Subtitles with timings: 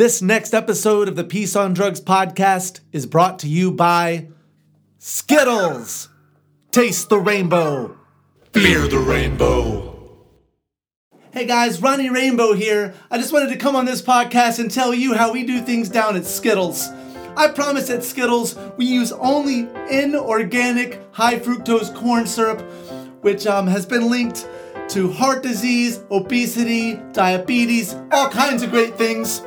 [0.00, 4.28] This next episode of the Peace on Drugs podcast is brought to you by
[4.96, 6.08] Skittles.
[6.70, 7.98] Taste the rainbow.
[8.54, 10.24] Fear the rainbow.
[11.34, 12.94] Hey guys, Ronnie Rainbow here.
[13.10, 15.90] I just wanted to come on this podcast and tell you how we do things
[15.90, 16.88] down at Skittles.
[17.36, 22.62] I promise at Skittles we use only inorganic high fructose corn syrup,
[23.20, 24.48] which um, has been linked
[24.88, 29.42] to heart disease, obesity, diabetes, all kinds of great things.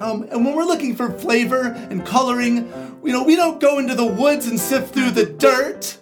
[0.00, 2.56] Um, and when we're looking for flavor and coloring,
[3.04, 5.98] you know, we don't go into the woods and sift through the dirt.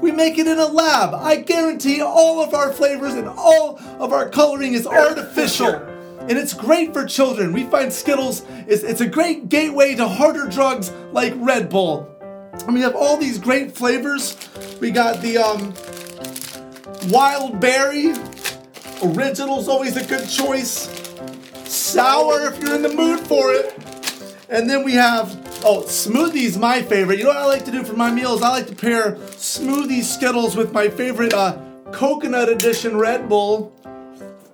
[0.00, 1.14] We make it in a lab.
[1.14, 5.74] I guarantee all of our flavors and all of our coloring is artificial.
[6.20, 7.52] And it's great for children.
[7.52, 12.08] We find Skittles is it's a great gateway to harder drugs like Red Bull.
[12.66, 14.36] And we have all these great flavors.
[14.80, 15.74] We got the um,
[17.10, 18.14] wild berry.
[19.02, 20.99] Original's always a good choice.
[21.70, 23.74] Sour if you're in the mood for it.
[24.48, 27.18] And then we have Oh, smoothie's my favorite.
[27.18, 28.40] You know what I like to do for my meals?
[28.40, 31.58] I like to pair smoothie Skittles with my favorite uh,
[31.92, 33.70] coconut edition Red Bull.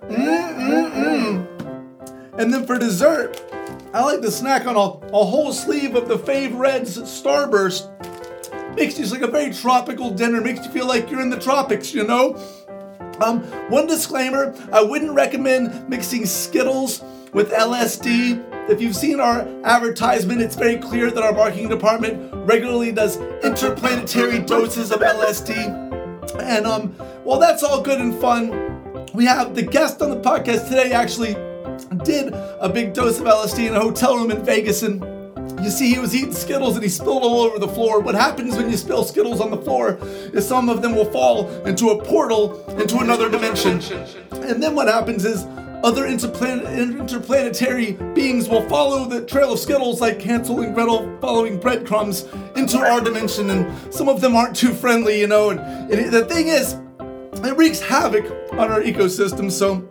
[0.03, 1.47] Mm-mm-mm.
[2.37, 3.41] And then for dessert,
[3.93, 7.87] I like to snack on a, a whole sleeve of the Fave Reds Starburst.
[8.75, 10.41] Makes you like a very tropical dinner.
[10.41, 12.33] Makes you feel like you're in the tropics, you know?
[13.21, 20.41] Um, one disclaimer, I wouldn't recommend mixing Skittles with LSD if you've seen our advertisement,
[20.41, 26.35] it's very clear that our marketing department regularly does interplanetary doses of LSD.
[26.41, 26.89] And um,
[27.23, 31.35] while that's all good and fun, we have the guest on the podcast today actually
[32.03, 35.01] did a big dose of LSD in a hotel room in Vegas and
[35.61, 37.99] you see, he was eating Skittles and he spilled all over the floor.
[37.99, 39.97] What happens when you spill Skittles on the floor
[40.33, 43.81] is some of them will fall into a portal into another dimension.
[44.31, 45.45] And then what happens is
[45.83, 52.25] other interplanetary beings will follow the trail of Skittles like Hansel and Gretel following breadcrumbs
[52.55, 55.51] into our dimension, and some of them aren't too friendly, you know.
[55.51, 59.87] And, and the thing is, it wreaks havoc on our ecosystem, so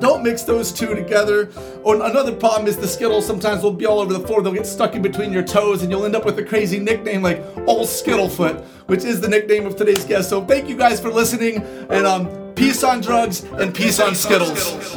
[0.00, 1.50] don't mix those two together.
[1.82, 4.42] Or another problem is the Skittles sometimes will be all over the floor.
[4.42, 7.22] They'll get stuck in between your toes, and you'll end up with a crazy nickname
[7.22, 10.28] like Old Skittlefoot, which is the nickname of today's guest.
[10.28, 14.94] So thank you guys for listening, and um, peace on drugs and peace on Skittles.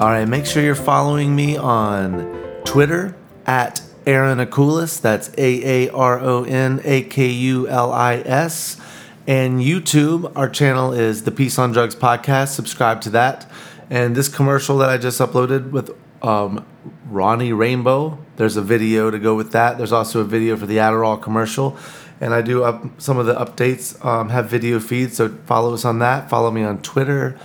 [0.00, 3.14] All right, make sure you're following me on Twitter
[3.46, 5.00] at Aaron Akulis.
[5.00, 8.80] That's A A R O N A K U L I S.
[9.26, 12.48] And YouTube, our channel is the Peace on Drugs podcast.
[12.48, 13.49] Subscribe to that.
[13.90, 15.90] And this commercial that I just uploaded with
[16.22, 16.64] um,
[17.06, 19.76] Ronnie Rainbow, there's a video to go with that.
[19.76, 21.76] There's also a video for the Adderall commercial.
[22.20, 25.16] And I do up some of the updates, um, have video feeds.
[25.16, 26.30] So follow us on that.
[26.30, 27.38] Follow me on Twitter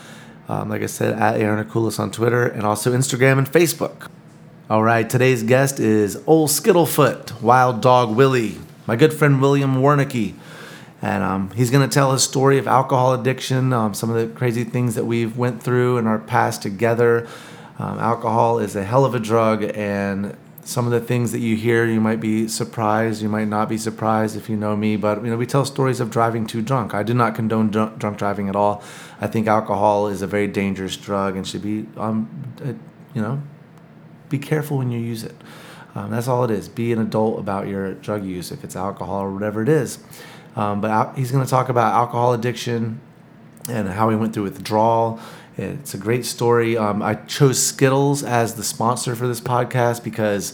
[0.48, 4.10] um, like I said, at Aaron Akulis on Twitter and also Instagram and Facebook.
[4.70, 8.58] All right, today's guest is Old Skittlefoot, Wild Dog Willie,
[8.88, 10.34] my good friend William Wernicke.
[11.06, 14.36] And um, he's going to tell his story of alcohol addiction, um, some of the
[14.36, 17.28] crazy things that we've went through in our past together.
[17.78, 21.58] Um, alcohol is a hell of a drug, and some of the things that you
[21.58, 25.24] hear, you might be surprised, you might not be surprised if you know me, but
[25.24, 26.96] you know we tell stories of driving too drunk.
[26.96, 28.82] I do not condone drunk, drunk driving at all.
[29.22, 32.28] I think alcohol is a very dangerous drug and should be, um,
[32.64, 32.74] uh,
[33.14, 33.44] you know,
[34.30, 35.36] be careful when you use it.
[35.94, 36.68] Um, that's all it is.
[36.68, 40.00] Be an adult about your drug use, if it's alcohol or whatever it is.
[40.56, 43.02] Um, but al- he's going to talk about alcohol addiction
[43.70, 45.20] and how he went through withdrawal
[45.58, 46.78] it's a great story.
[46.78, 50.54] Um, I chose Skittles as the sponsor for this podcast because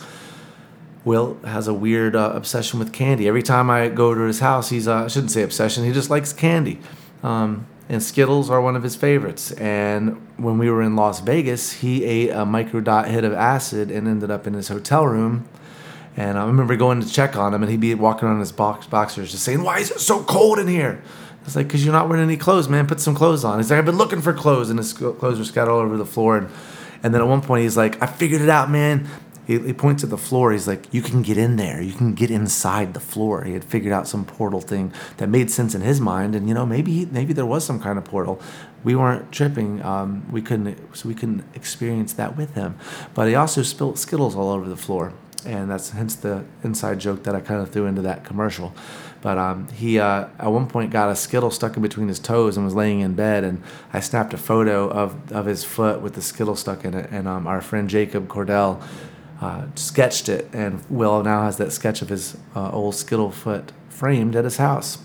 [1.03, 3.27] Will has a weird uh, obsession with candy.
[3.27, 5.83] Every time I go to his house, he's uh, I shouldn't say obsession.
[5.85, 6.79] He just likes candy,
[7.23, 9.51] um, and Skittles are one of his favorites.
[9.53, 14.07] And when we were in Las Vegas, he ate a microdot hit of acid and
[14.07, 15.49] ended up in his hotel room.
[16.17, 18.85] And I remember going to check on him, and he'd be walking around his box
[18.87, 21.01] boxers, just saying, "Why is it so cold in here?"
[21.45, 22.87] It's like, because you're not wearing any clothes, man.
[22.87, 23.57] Put some clothes on.
[23.57, 26.05] He's like, I've been looking for clothes, and his clothes were scattered all over the
[26.05, 26.37] floor.
[26.37, 26.49] And,
[27.01, 29.07] and then at one point, he's like, I figured it out, man.
[29.47, 30.51] He, he points at the floor.
[30.51, 31.81] He's like, you can get in there.
[31.81, 33.43] You can get inside the floor.
[33.43, 36.35] He had figured out some portal thing that made sense in his mind.
[36.35, 38.39] And you know, maybe maybe there was some kind of portal.
[38.83, 39.81] We weren't tripping.
[39.83, 42.77] Um, we couldn't, so we couldn't experience that with him.
[43.15, 45.11] But he also spilled Skittles all over the floor,
[45.45, 48.73] and that's hence the inside joke that I kind of threw into that commercial.
[49.21, 52.57] But um, he uh, at one point got a skittle stuck in between his toes
[52.57, 53.61] and was laying in bed, and
[53.93, 57.09] I snapped a photo of, of his foot with the skittle stuck in it.
[57.11, 58.81] And um, our friend Jacob Cordell
[59.39, 63.71] uh, sketched it, and Will now has that sketch of his uh, old skittle foot
[63.89, 64.97] framed at his house.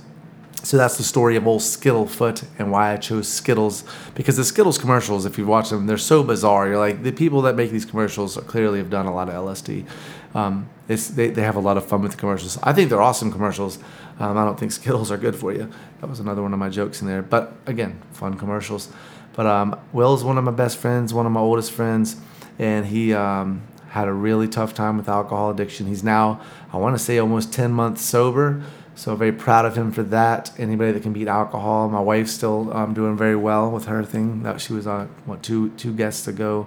[0.67, 3.85] So that's the story of old Skittlefoot and why I chose Skittles
[4.17, 6.67] because the Skittles commercials, if you watch them, they're so bizarre.
[6.67, 9.87] You're like the people that make these commercials clearly have done a lot of LSD.
[10.35, 10.97] Um, they,
[11.31, 12.59] they have a lot of fun with the commercials.
[12.65, 13.79] I think they're awesome commercials.
[14.19, 15.71] Um, I don't think Skittles are good for you.
[16.01, 17.23] That was another one of my jokes in there.
[17.23, 18.89] But again, fun commercials.
[19.35, 22.17] But um, is one of my best friends, one of my oldest friends,
[22.59, 25.87] and he um, had a really tough time with alcohol addiction.
[25.87, 26.41] He's now,
[26.73, 28.65] I want to say, almost 10 months sober.
[28.97, 30.59] So very proud of him for that.
[30.59, 31.89] Anybody that can beat alcohol.
[31.89, 34.43] My wife's still um, doing very well with her thing.
[34.43, 36.67] That she was on what two two guests ago.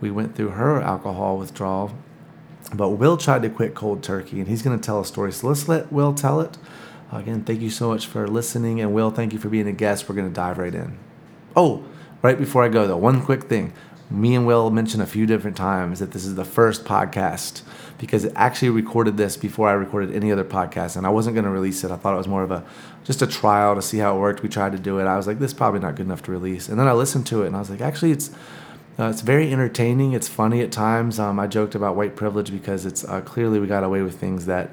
[0.00, 1.92] We went through her alcohol withdrawal.
[2.74, 5.30] But Will tried to quit cold turkey, and he's going to tell a story.
[5.32, 6.58] So let's let Will tell it.
[7.12, 10.08] Again, thank you so much for listening, and Will, thank you for being a guest.
[10.08, 10.98] We're going to dive right in.
[11.56, 11.84] Oh,
[12.20, 13.72] right before I go though, one quick thing.
[14.10, 17.62] Me and Will mentioned a few different times that this is the first podcast
[17.98, 21.44] because it actually recorded this before I recorded any other podcast, and I wasn't going
[21.44, 21.90] to release it.
[21.90, 22.64] I thought it was more of a
[23.04, 24.42] just a trial to see how it worked.
[24.42, 25.04] We tried to do it.
[25.04, 27.26] I was like, this is probably not good enough to release, and then I listened
[27.28, 28.30] to it, and I was like, actually, it's
[28.98, 30.12] uh, it's very entertaining.
[30.12, 31.20] It's funny at times.
[31.20, 34.46] Um, I joked about white privilege because it's uh, clearly we got away with things
[34.46, 34.70] that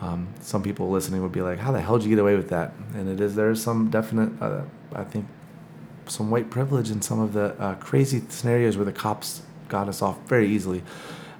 [0.00, 2.48] um, some people listening would be like, "How the hell did you get away with
[2.50, 4.62] that?" And it is there's some definite, uh,
[4.94, 5.26] I think,
[6.06, 10.02] some white privilege in some of the uh, crazy scenarios where the cops got us
[10.02, 10.82] off very easily.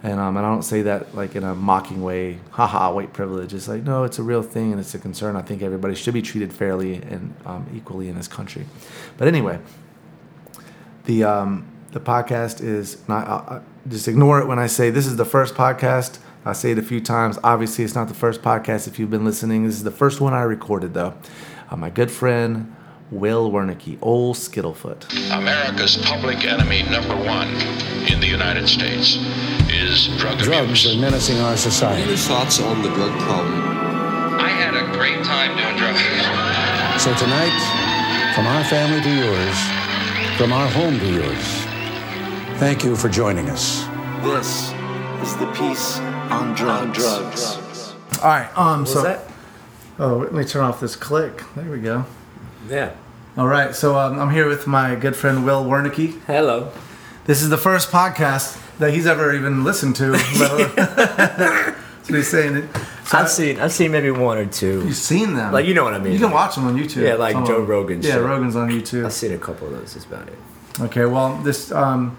[0.02, 3.52] And, um, and I don't say that like in a mocking way, haha, white privilege.
[3.52, 5.34] It's like, no, it's a real thing and it's a concern.
[5.34, 8.66] I think everybody should be treated fairly and um, equally in this country.
[9.16, 9.58] But anyway,
[11.04, 15.06] the, um, the podcast is not, uh, uh, just ignore it when I say this
[15.06, 16.18] is the first podcast.
[16.44, 17.38] I say it a few times.
[17.42, 19.64] Obviously, it's not the first podcast if you've been listening.
[19.66, 21.14] This is the first one I recorded, though.
[21.70, 22.74] Uh, my good friend,
[23.10, 25.32] Will Wernicke, old Skittlefoot.
[25.36, 27.48] America's public enemy number one
[28.10, 29.18] in the United States
[29.78, 30.96] is drug Drugs abuse.
[30.96, 32.02] are menacing our society.
[32.02, 33.60] Any thoughts on the drug problem?
[34.40, 37.02] I had a great time doing drugs.
[37.02, 37.54] So tonight,
[38.34, 39.56] from our family to yours,
[40.36, 41.46] from our home to yours,
[42.58, 43.86] thank you for joining us.
[44.22, 44.72] This
[45.22, 45.98] is the Peace
[46.30, 47.04] on drugs.
[48.20, 48.50] All right.
[48.58, 48.84] Um.
[48.84, 49.02] so.
[49.02, 49.24] that?
[50.00, 51.42] Oh, let me turn off this click.
[51.56, 52.04] There we go.
[52.68, 52.94] Yeah.
[53.36, 53.74] All right.
[53.74, 56.20] So um, I'm here with my good friend Will Wernicke.
[56.26, 56.72] Hello.
[57.28, 60.12] This is the first podcast that he's ever even listened to.
[60.12, 62.66] let alone- That's what he's saying.
[63.04, 64.82] So I've seen I've seen maybe one or two.
[64.86, 65.52] You've seen them.
[65.52, 66.14] Like, you know what I mean.
[66.14, 67.02] You can watch them on YouTube.
[67.02, 67.66] Yeah, like Joe them.
[67.66, 68.22] Rogan's Yeah, shit.
[68.22, 69.04] Rogan's on YouTube.
[69.04, 69.92] I've seen a couple of those.
[69.92, 70.38] That's about it.
[70.80, 72.16] Okay, well, this um,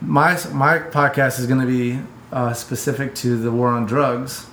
[0.00, 2.00] my my podcast is going to be
[2.32, 4.46] uh, specific to the war on drugs,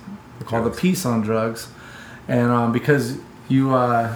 [0.44, 1.68] called the Peace on Drugs,
[2.28, 3.16] and um, because
[3.48, 4.14] you uh,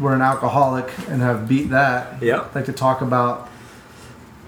[0.00, 2.42] were an alcoholic and have beat that, Yeah.
[2.42, 3.48] I'd like to talk about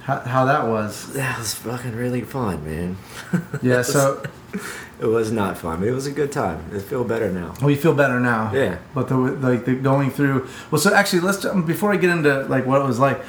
[0.02, 1.12] how, how that was.
[1.12, 2.96] That was fucking really fun, man.
[3.62, 4.22] Yeah, so
[5.00, 6.64] It was not fun, but it was a good time.
[6.72, 7.54] I feel better now.
[7.60, 8.52] well, you feel better now.
[8.54, 8.78] Yeah.
[8.94, 10.48] But the like the going through.
[10.70, 13.20] Well, so actually, let's um, before I get into like what it was like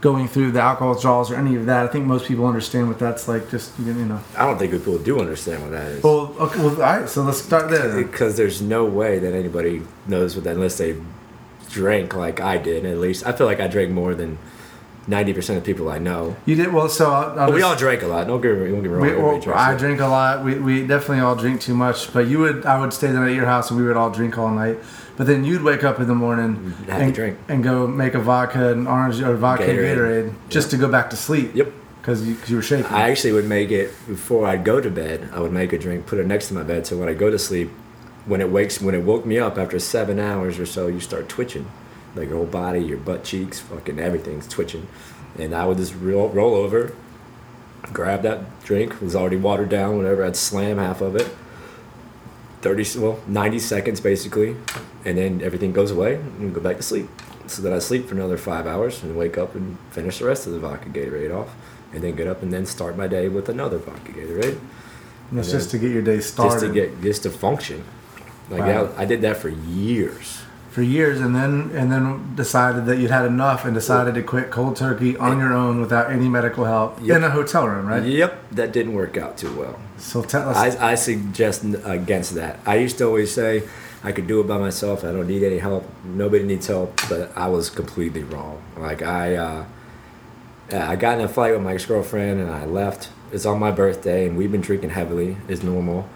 [0.00, 1.84] going through the alcohol withdrawals or any of that.
[1.84, 3.50] I think most people understand what that's like.
[3.50, 4.20] Just you know.
[4.36, 6.04] I don't think people do understand what that is.
[6.04, 7.08] Well, okay, well, all right.
[7.08, 7.96] So let's start there.
[8.00, 10.94] because there's no way that anybody knows what that unless they
[11.68, 12.84] drank like I did.
[12.86, 14.38] At least I feel like I drank more than
[15.08, 16.36] ninety percent of people I know.
[16.46, 16.88] You did well.
[16.88, 18.26] So I'll, I'll But we just- all drank a lot.
[18.28, 19.00] Don't get me, don't get me wrong.
[19.02, 19.78] We, well, I it.
[19.78, 20.44] drink a lot.
[20.44, 22.12] We, we definitely all drink too much.
[22.12, 24.10] But you would, I would stay the night at your house, and we would all
[24.10, 24.78] drink all night.
[25.16, 27.38] But then you'd wake up in the morning and, drink.
[27.48, 29.96] and go make a vodka and orange or vodka Gatorade.
[29.96, 31.56] Gatorade just to go back to sleep.
[31.56, 31.72] Yep.
[32.00, 32.86] Because you, you were shaking.
[32.86, 35.28] I actually would make it before I'd go to bed.
[35.32, 37.28] I would make a drink, put it next to my bed, so when I go
[37.30, 37.70] to sleep,
[38.24, 41.28] when it wakes, when it woke me up after seven hours or so, you start
[41.28, 41.70] twitching,
[42.14, 44.86] like your whole body, your butt cheeks, fucking everything's twitching,
[45.38, 46.92] and I would just roll, roll over,
[47.92, 50.24] grab that drink, it was already watered down, whatever.
[50.24, 51.28] I'd slam half of it.
[52.60, 54.56] 30 well 90 seconds basically
[55.04, 57.08] and then everything goes away and go back to sleep
[57.46, 60.44] so then i sleep for another five hours and wake up and finish the rest
[60.48, 61.54] of the vodka gatorade off
[61.92, 64.58] and then get up and then start my day with another vodka gatorade
[65.30, 65.54] And it's yeah.
[65.58, 66.52] just to get your day started.
[66.54, 67.84] just to get just to function
[68.50, 68.66] like Wow.
[68.66, 73.10] yeah, i did that for years for years, and then and then decided that you'd
[73.10, 76.98] had enough, and decided to quit cold turkey on your own without any medical help
[77.02, 77.16] Yep.
[77.16, 78.02] in a hotel room, right?
[78.04, 80.56] yep that didn't work out too well So tell us.
[80.56, 82.58] I, I suggest against that.
[82.66, 83.62] I used to always say
[84.04, 85.02] I could do it by myself.
[85.04, 85.84] I don't need any help.
[86.04, 87.00] Nobody needs help.
[87.08, 88.62] But I was completely wrong.
[88.76, 89.64] Like I, uh,
[90.72, 93.08] I got in a fight with my ex girlfriend and I left.
[93.32, 96.08] It's on my birthday and we've been drinking heavily as normal.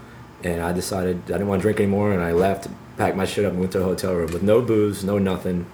[0.45, 3.45] And I decided I didn't want to drink anymore and I left, packed my shit
[3.45, 5.67] up and went to a hotel room with no booze, no nothing.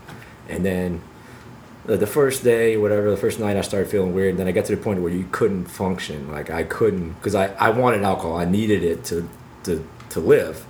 [0.48, 1.02] And then
[1.84, 4.37] the the first day, whatever, the first night, I started feeling weird.
[4.37, 6.30] Then I got to the point where you couldn't function.
[6.30, 8.37] Like I couldn't, because I, I wanted alcohol.
[8.37, 9.28] I needed it to,
[9.64, 10.64] to, to live.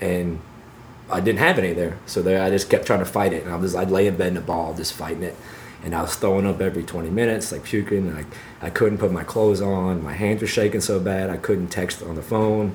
[0.00, 0.40] And
[1.10, 1.98] I didn't have any there.
[2.06, 4.16] So there, I just kept trying to fight it, and I was I'd lay in
[4.16, 5.36] bed in a ball just fighting it,
[5.82, 8.08] and I was throwing up every 20 minutes, like puking.
[8.08, 10.02] And I I couldn't put my clothes on.
[10.02, 12.74] My hands were shaking so bad I couldn't text on the phone.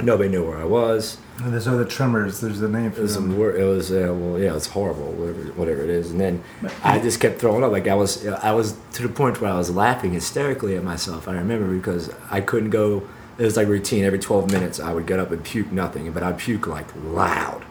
[0.00, 1.18] Nobody knew where I was.
[1.38, 2.40] And there's other tremors.
[2.40, 3.32] There's a name for It was, them.
[3.32, 6.10] it was uh, well, yeah, it was horrible, whatever, whatever it is.
[6.10, 6.42] And then
[6.82, 7.72] I just kept throwing up.
[7.72, 11.28] Like I was, I was to the point where I was laughing hysterically at myself.
[11.28, 13.02] I remember because I couldn't go.
[13.38, 14.04] It was like routine.
[14.04, 17.64] Every 12 minutes, I would get up and puke nothing, but I'd puke like loud.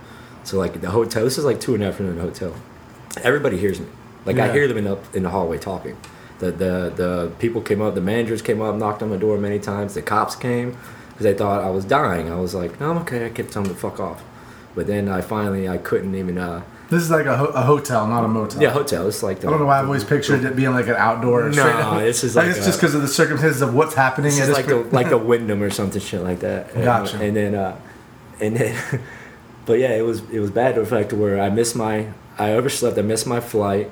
[0.43, 1.23] So like the hotel.
[1.23, 2.53] This is like two in the afternoon in the hotel.
[3.23, 3.87] Everybody hears me.
[4.25, 5.97] Like I hear them in the in the hallway talking.
[6.39, 7.95] The the the people came up.
[7.95, 9.93] The managers came up, knocked on my door many times.
[9.95, 10.77] The cops came
[11.21, 12.31] because they thought I was dying.
[12.31, 13.25] I was like, no, I'm okay.
[13.25, 14.23] I kept telling them to fuck off.
[14.75, 16.37] But then I finally I couldn't even.
[16.37, 18.61] Uh, This is like a, ho- a hotel, not a motel.
[18.61, 19.07] yeah, hotel.
[19.07, 21.49] It's like the, I don't know why I've always pictured it being like an outdoor.
[21.49, 24.31] No, this is I like guess a- just because of the circumstances of what's happening.
[24.31, 26.73] This is like like a Wyndham or something shit like that.
[26.73, 27.17] And, Gotcha.
[27.21, 27.79] And then uh,
[28.39, 29.01] and then,
[29.65, 32.07] but yeah, it was it was bad to the fact where I missed my
[32.39, 32.97] I overslept.
[32.97, 33.91] I missed my flight.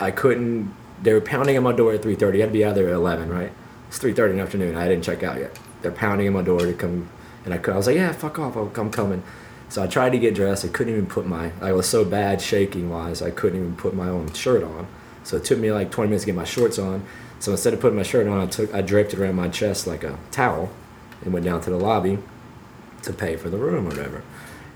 [0.00, 0.74] I couldn't.
[1.02, 2.38] They were pounding on my door at three thirty.
[2.38, 3.52] I had to be out there at eleven, right?
[3.88, 4.76] It's three thirty in the afternoon.
[4.76, 5.58] I didn't check out yet.
[5.82, 7.08] They're pounding on my door to come,
[7.44, 9.22] and I, I was like, yeah, fuck off, I'm coming.
[9.70, 10.64] So I tried to get dressed.
[10.64, 11.52] I couldn't even put my.
[11.60, 13.22] I was so bad shaking wise.
[13.22, 14.88] I couldn't even put my own shirt on.
[15.22, 17.04] So it took me like twenty minutes to get my shorts on.
[17.38, 19.86] So instead of putting my shirt on, I took I draped it around my chest
[19.86, 20.70] like a towel,
[21.22, 22.18] and went down to the lobby
[23.02, 24.22] to pay for the room or whatever.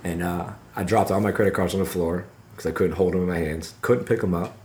[0.05, 3.15] And uh, I dropped all my credit cards on the floor because I couldn't hold
[3.15, 3.75] them in my hands.
[3.83, 4.57] Couldn't pick them up.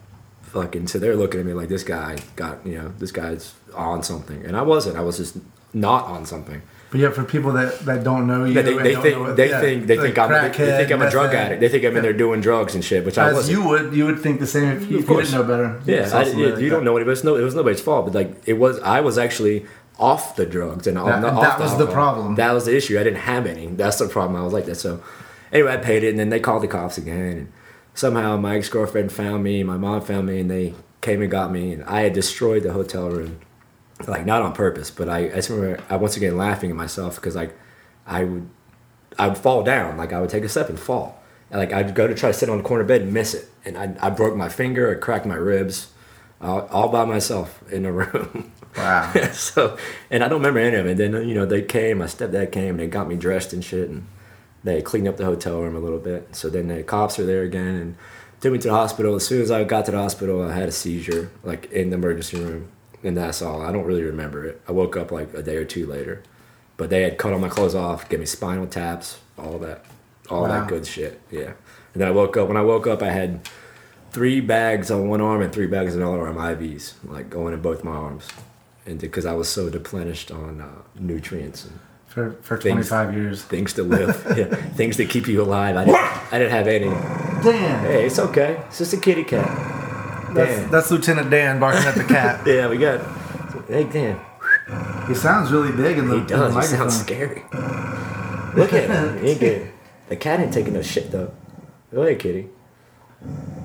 [0.44, 4.04] Fucking so they're looking at me like this guy got you know this guy's on
[4.04, 4.96] something, and I wasn't.
[4.96, 5.38] I was just
[5.74, 6.62] not on something.
[6.92, 9.50] But yeah, for people that, that don't know you, Yeah, they, they think know they
[9.50, 11.62] yeah, think they like think I'm they, they think I'm a drug addict.
[11.62, 13.58] They think I'm in there doing drugs and shit, which I wasn't.
[13.60, 15.82] you would, you would think the same if you, Of if you didn't know better.
[15.86, 17.02] Yeah, I, you, like you don't know it.
[17.02, 18.06] It was no, it was nobody's fault.
[18.06, 19.68] But like it was, I was actually
[20.00, 22.36] off the drugs and That- on the, and off that the was the problem.
[22.36, 23.00] That was the issue.
[23.00, 23.68] I didn't have any.
[23.68, 24.40] That's the problem.
[24.42, 24.76] I was like that.
[24.76, 25.04] So
[25.54, 27.20] anyway, I paid it, and then they called the cops again.
[27.38, 27.52] And
[27.94, 31.52] somehow my ex girlfriend found me, my mom found me, and they came and got
[31.52, 31.74] me.
[31.74, 33.42] And I had destroyed the hotel room,
[34.08, 37.16] like not on purpose, but I, I just remember I once again laughing at myself
[37.16, 37.56] because like
[38.06, 38.50] I would
[39.18, 39.98] I would fall down.
[39.98, 41.22] Like I would take a step and fall.
[41.52, 43.50] And, like I'd go to try to sit on the corner bed and miss it,
[43.66, 45.92] and I, I broke my finger, I cracked my ribs,
[46.42, 48.52] all, all by myself in the room.
[48.78, 49.12] Wow.
[49.34, 49.78] so,
[50.10, 50.98] and I don't remember any of it.
[50.98, 53.90] Then you know they came, my stepdad came, and they got me dressed and shit,
[53.90, 54.06] and
[54.64, 56.36] they cleaned up the hotel room a little bit.
[56.36, 57.96] So then the cops are there again and
[58.42, 59.16] took me to the hospital.
[59.16, 61.96] As soon as I got to the hospital, I had a seizure, like in the
[61.96, 62.70] emergency room,
[63.04, 63.62] and that's all.
[63.62, 64.62] I don't really remember it.
[64.68, 66.24] I woke up like a day or two later,
[66.78, 69.86] but they had cut all my clothes off, gave me spinal taps, all that,
[70.30, 70.48] all Wow.
[70.50, 71.20] that good shit.
[71.32, 71.54] Yeah.
[71.94, 72.48] And then I woke up.
[72.48, 73.42] When I woke up, I had
[74.12, 77.54] three bags on one arm and three bags on the other arm, IVs, like going
[77.54, 78.28] in both my arms,
[78.86, 80.68] and because I was so deplenished on uh,
[81.00, 83.44] nutrients and for for Things- 25 years.
[83.44, 85.76] things to live, yeah, things to keep you alive.
[85.78, 86.86] I didn't, I didn't have any.
[87.44, 87.84] Damn.
[87.86, 88.60] Hey, it's okay.
[88.68, 89.48] It's just a kitty cat.
[90.34, 92.42] That's, that's Lieutenant Dan barking at the cat.
[92.48, 93.02] Yeah, we got.
[93.68, 94.20] Hey, Dan.
[95.08, 96.56] he sounds really big in the, He in the does.
[96.56, 97.44] He sounds scary.
[98.56, 99.24] Look at him.
[99.24, 99.72] He good.
[100.08, 101.32] The cat ain't taking no shit though.
[101.94, 102.48] Go ahead, kitty.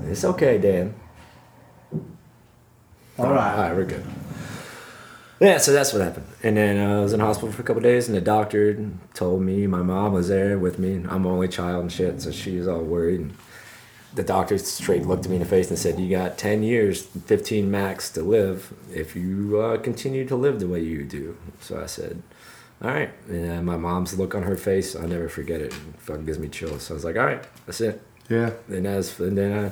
[0.07, 0.95] It's okay, Dan.
[3.19, 3.57] All All right.
[3.57, 4.05] right, we're good.
[5.41, 6.27] Yeah, so that's what happened.
[6.43, 8.89] And then uh, I was in the hospital for a couple days, and the doctor
[9.15, 11.05] told me my mom was there with me.
[11.09, 13.21] I'm the only child and shit, so she was all worried.
[13.21, 13.35] And
[14.15, 17.03] the doctor straight looked at me in the face and said, "You got 10 years,
[17.03, 21.81] 15 max to live if you uh, continue to live the way you do." So
[21.81, 22.23] I said,
[22.83, 25.73] "All right." And uh, my mom's look on her face, I'll never forget it.
[25.73, 26.85] It fucking gives me chills.
[26.85, 28.53] So I was like, "All right, that's it." Yeah.
[28.69, 29.71] and as and then I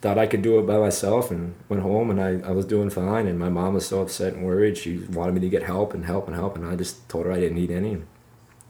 [0.00, 2.90] thought I could do it by myself and went home and I, I was doing
[2.90, 5.94] fine and my mom was so upset and worried she wanted me to get help
[5.94, 8.06] and help and help and I just told her I didn't need any and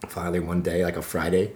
[0.08, 1.52] finally one day like a Friday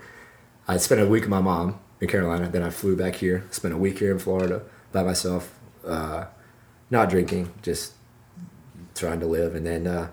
[0.67, 2.49] I spent a week with my mom in Carolina.
[2.49, 4.63] Then I flew back here spent a week here in Florida
[4.93, 6.27] by myself uh,
[6.91, 7.95] not drinking just
[8.95, 9.55] trying to live.
[9.55, 10.09] And then uh,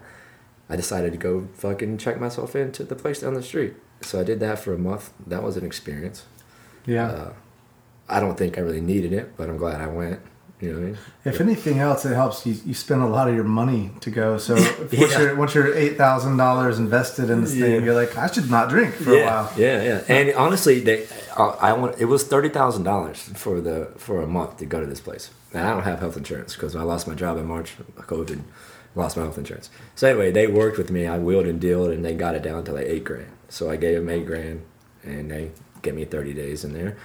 [0.70, 3.76] I decided to go fucking check myself into the place down the street.
[4.02, 5.12] So I did that for a month.
[5.26, 6.26] That was an experience.
[6.86, 7.08] Yeah.
[7.08, 7.34] Uh,
[8.08, 10.20] I don't think I really needed it, but I'm glad I went.
[10.62, 10.98] You know what I mean?
[11.26, 12.56] if anything else, it helps you.
[12.66, 14.38] You spend a lot of your money to go.
[14.38, 15.20] So once Yeah.
[15.22, 18.70] you're once you're eight thousand dollars invested in this thing, you're like, I should not
[18.70, 19.52] drink for a while.
[19.58, 20.04] yeah, yeah.
[20.08, 21.08] And honestly, they,
[21.38, 24.80] I, I want it was thirty thousand dollars for the for a month to go
[24.80, 25.30] to this place.
[25.54, 28.42] And I don't have health insurance because I lost my job in March, COVID,
[28.96, 29.70] lost my health insurance.
[29.96, 31.06] So anyway, they worked with me.
[31.06, 33.28] I wheeled and dealed, and they got it down to like eight grand.
[33.50, 34.64] So I gave them eight grand,
[35.04, 36.96] and they gave me thirty days in there.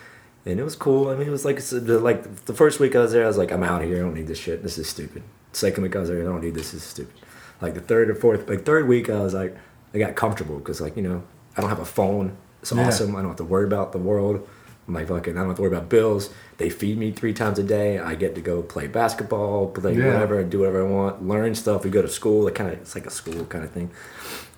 [0.46, 1.08] And it was cool.
[1.10, 3.36] I mean, it was like the, like the first week I was there, I was
[3.36, 3.98] like, I'm out of here.
[3.98, 4.62] I don't need this shit.
[4.62, 5.22] This is stupid.
[5.52, 6.72] Second week I was there, I don't need this.
[6.72, 7.14] This is stupid.
[7.60, 9.56] Like the third or fourth, like third week, I was like,
[9.92, 11.22] I got comfortable because like you know,
[11.56, 12.36] I don't have a phone.
[12.62, 12.86] It's Yeah.
[12.86, 13.14] awesome.
[13.16, 14.48] I don't have to worry about the world.
[14.86, 16.30] My fucking, I don't have to worry about bills.
[16.56, 17.98] They feed me three times a day.
[17.98, 20.14] I get to go play basketball, play Yeah.
[20.14, 21.84] whatever, do whatever I want, learn stuff.
[21.84, 22.48] We go to school.
[22.48, 23.90] It kind of, it's like a school kind of thing.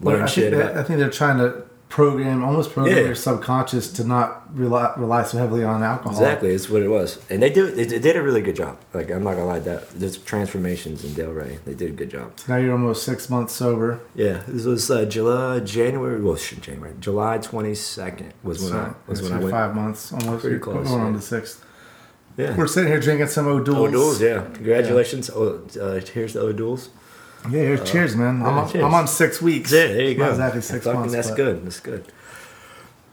[0.00, 0.52] Well, I, shit.
[0.52, 3.02] think that- I think they're trying to program, almost program Yeah.
[3.04, 6.12] your subconscious to not rely, rely so heavily on alcohol.
[6.12, 7.70] exactly, it's what it was, and they do.
[7.70, 8.78] They, they did a really good job.
[8.94, 11.52] Like I'm not gonna lie, that there's transformations in Delray.
[11.66, 12.32] They did a good job.
[12.48, 14.00] Now you're almost six months sober.
[14.14, 16.18] Yeah, this was uh, July, January.
[16.20, 19.50] Well, shit, January, July twenty second was when so I was when I went.
[19.50, 21.62] five months, almost Pretty close, going on the sixth.
[22.38, 22.56] Yeah.
[22.56, 23.88] We're sitting here drinking some O'Doul's.
[23.88, 24.46] O'Doul's, yeah.
[24.54, 25.28] Congratulations.
[25.28, 26.88] Oh, uh, here's the O'Doul's.
[27.50, 28.42] Yeah, here's uh, cheers, man.
[28.42, 28.84] I'm, cheers.
[28.84, 29.72] I'm on six weeks.
[29.72, 30.30] Yeah, there you Not go.
[30.32, 31.14] exactly six Fucking- months.
[31.14, 31.64] That's but- good.
[31.66, 32.04] That's good.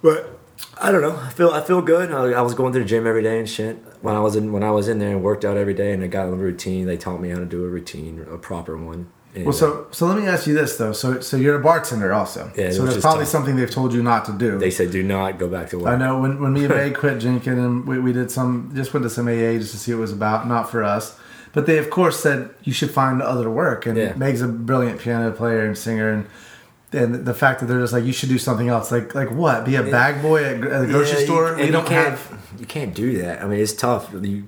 [0.01, 0.39] But
[0.81, 1.15] I don't know.
[1.17, 2.11] I feel I feel good.
[2.11, 3.77] I, I was going to the gym every day and shit.
[4.01, 6.03] When I was in when I was in there and worked out every day and
[6.03, 6.85] I got a routine.
[6.85, 9.11] They taught me how to do a routine, a proper one.
[9.35, 10.91] And, Well, so so let me ask you this though.
[10.93, 12.51] So so you're a bartender also.
[12.57, 13.31] Yeah, so there's probably tough.
[13.31, 14.57] something they've told you not to do.
[14.57, 15.87] they said do not go back to work.
[15.87, 18.93] I know when, when me and May quit drinking and we, we did some just
[18.93, 21.17] went to some AA just to see what it was about, not for us.
[21.53, 24.13] But they of course said you should find other work and Yeah.
[24.15, 26.25] Meg's a brilliant piano player and singer and
[26.91, 29.65] and the fact that they're just like you should do something else like like what
[29.65, 32.39] be a bag boy at, at the grocery Yeah, store we you don't can't, have
[32.59, 33.41] You can't do that.
[33.43, 34.11] I mean, it's tough.
[34.13, 34.47] You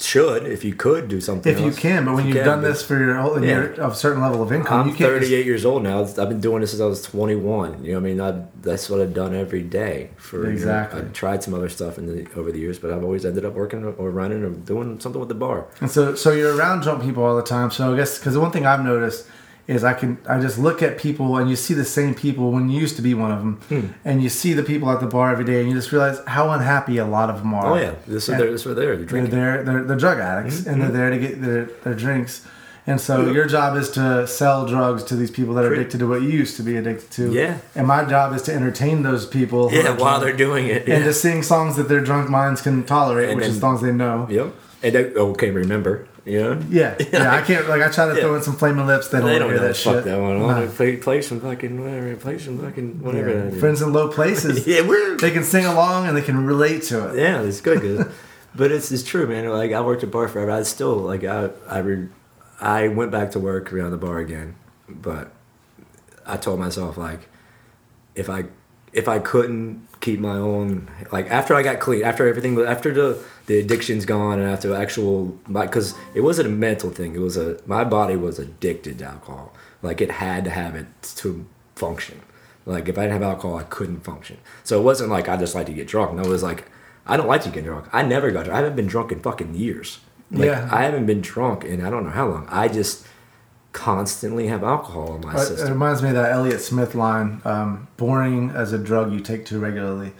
[0.00, 1.52] should if you could do something.
[1.52, 3.60] if you can but when you you've can, done this for your whole Yeah.
[3.86, 6.02] of a certain level of income I'm you can't just- 38 years old now.
[6.02, 7.84] I've been doing this since I was 21.
[7.84, 8.20] You know what I mean?
[8.20, 10.10] I, that's what I've done every day.
[10.16, 11.00] For you know, Exactly.
[11.00, 13.54] I've tried some other stuff in the, over the years, but I've always ended up
[13.54, 15.66] working or running or doing something with the bar.
[15.80, 17.70] And so, so you're around drunk people all the time.
[17.70, 19.26] So I guess because the one thing I've noticed
[19.72, 22.68] is I can I just look at people and you see the same people when
[22.68, 23.86] you used to be one of them, Hmm.
[24.04, 26.50] and you see the people at the bar every day, and you just realize how
[26.50, 27.72] unhappy a lot of them are.
[27.72, 29.62] Oh yeah, this is And they're, this they're, they're they're there.
[29.64, 32.46] They're, they're drug addicts, and they're there to get their, their drinks.
[32.84, 36.08] And so your job is to sell drugs to these people that are addicted to
[36.08, 37.32] what you used to be addicted to.
[37.32, 37.58] Yeah.
[37.76, 39.70] And my job is to entertain those people.
[39.72, 40.88] Yeah, while they're doing it.
[40.88, 41.04] And yeah.
[41.04, 43.92] to sing songs that their drunk minds can tolerate, And which then- is songs they
[43.92, 44.26] know.
[44.28, 44.54] Yep.
[44.82, 46.08] And they okay, remember.
[46.24, 46.60] You know?
[46.70, 47.34] Yeah, yeah.
[47.34, 48.36] I can't like I try to throw Yeah.
[48.36, 49.08] in some flaming lips.
[49.08, 50.04] They don't, They don't hear know that fuck shit.
[50.04, 50.38] that one.
[50.38, 50.66] Nah.
[50.68, 52.14] Play, play some fucking whatever.
[52.16, 53.30] Play some fucking whatever.
[53.30, 53.36] Yeah.
[53.46, 53.60] that is.
[53.60, 54.64] Friends in low places.
[54.72, 57.18] Yeah, we're They can sing along and they can relate to it.
[57.18, 57.80] Yeah, it's good.
[57.80, 58.06] 'cause-
[58.54, 59.48] but it's it's true, man.
[59.48, 60.50] Like I worked at bar forever.
[60.52, 62.06] I still like I I re,
[62.60, 64.54] I went back to work around the bar again,
[64.88, 65.32] but
[66.24, 67.28] I told myself like
[68.14, 68.44] if I
[68.92, 73.18] if I couldn't keep my own like after I got clean after everything after the
[73.46, 77.36] the addiction's gone and after actual my because it wasn't a mental thing it was
[77.36, 79.54] a my body was addicted to alcohol.
[79.80, 80.86] Like it had to have it
[81.16, 82.20] to function.
[82.66, 84.38] Like if I didn't have alcohol I couldn't function.
[84.64, 86.14] So it wasn't like I just like to get drunk.
[86.14, 86.68] No it was like
[87.06, 87.86] I don't like to get drunk.
[87.92, 88.58] I never got drunk.
[88.58, 90.00] I haven't been drunk in fucking years.
[90.32, 90.68] Like, Yeah.
[90.70, 92.46] I haven't been drunk in I don't know how long.
[92.50, 93.06] I just
[93.72, 97.88] constantly have alcohol in my Uh, It reminds me of that Elliott Smith line: um,
[97.96, 100.12] "Boring as a drug you take too regularly."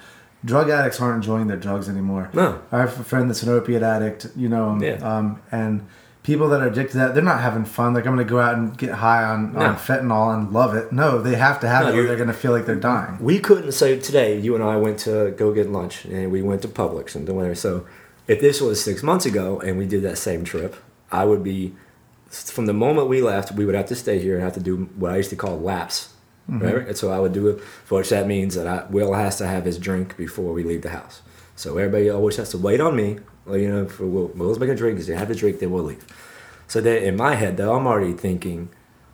[0.44, 2.28] Drug addicts aren't enjoying their drugs anymore.
[2.32, 2.58] No.
[2.72, 4.26] I have a friend that's an opiate addict.
[4.34, 4.94] You know, um, Yeah.
[5.02, 5.82] um, and
[6.24, 7.94] people that are addicted to that, they're not having fun.
[7.94, 9.60] Like I'm going to go out and get high on, No.
[9.60, 10.92] on fentanyl and love it.
[10.92, 13.18] No, they have to have No, it, or they're going to feel like they're dying.
[13.20, 14.38] We couldn't say today.
[14.38, 17.54] You and I went to go get lunch, and we went to Publix and whatever.
[17.54, 17.84] So,
[18.26, 20.74] if this was six months ago and we did that same trip,
[21.12, 21.74] I would be
[22.32, 23.52] from the moment we left.
[23.52, 25.60] We would have to stay here and have to do what I used to call
[25.60, 26.14] laps,
[26.50, 26.64] mm-hmm.
[26.64, 26.88] right?
[26.88, 29.46] And so I would do it, for which that means that I, Will has to
[29.46, 31.22] have his drink before we leave the house.
[31.56, 33.18] So everybody always has to wait on me.
[33.44, 34.96] Well, you know, for Will, Will's making a drink.
[34.98, 36.04] He's gonna have the drink, then we'll leave.
[36.68, 38.70] So then in my head, though, I'm already thinking,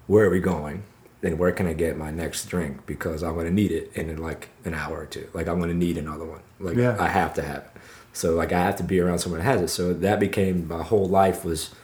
[0.07, 0.85] where are we going?
[1.23, 2.87] And where can I get my next drink?
[2.87, 5.29] Because I'm gonna need it in like an hour or two.
[5.35, 6.41] Like I'm gonna need another one.
[6.61, 6.97] Like Yeah.
[7.01, 7.71] I have to have it.
[8.13, 9.69] So like I have to be around someone that has it.
[9.69, 11.75] So that became my whole life was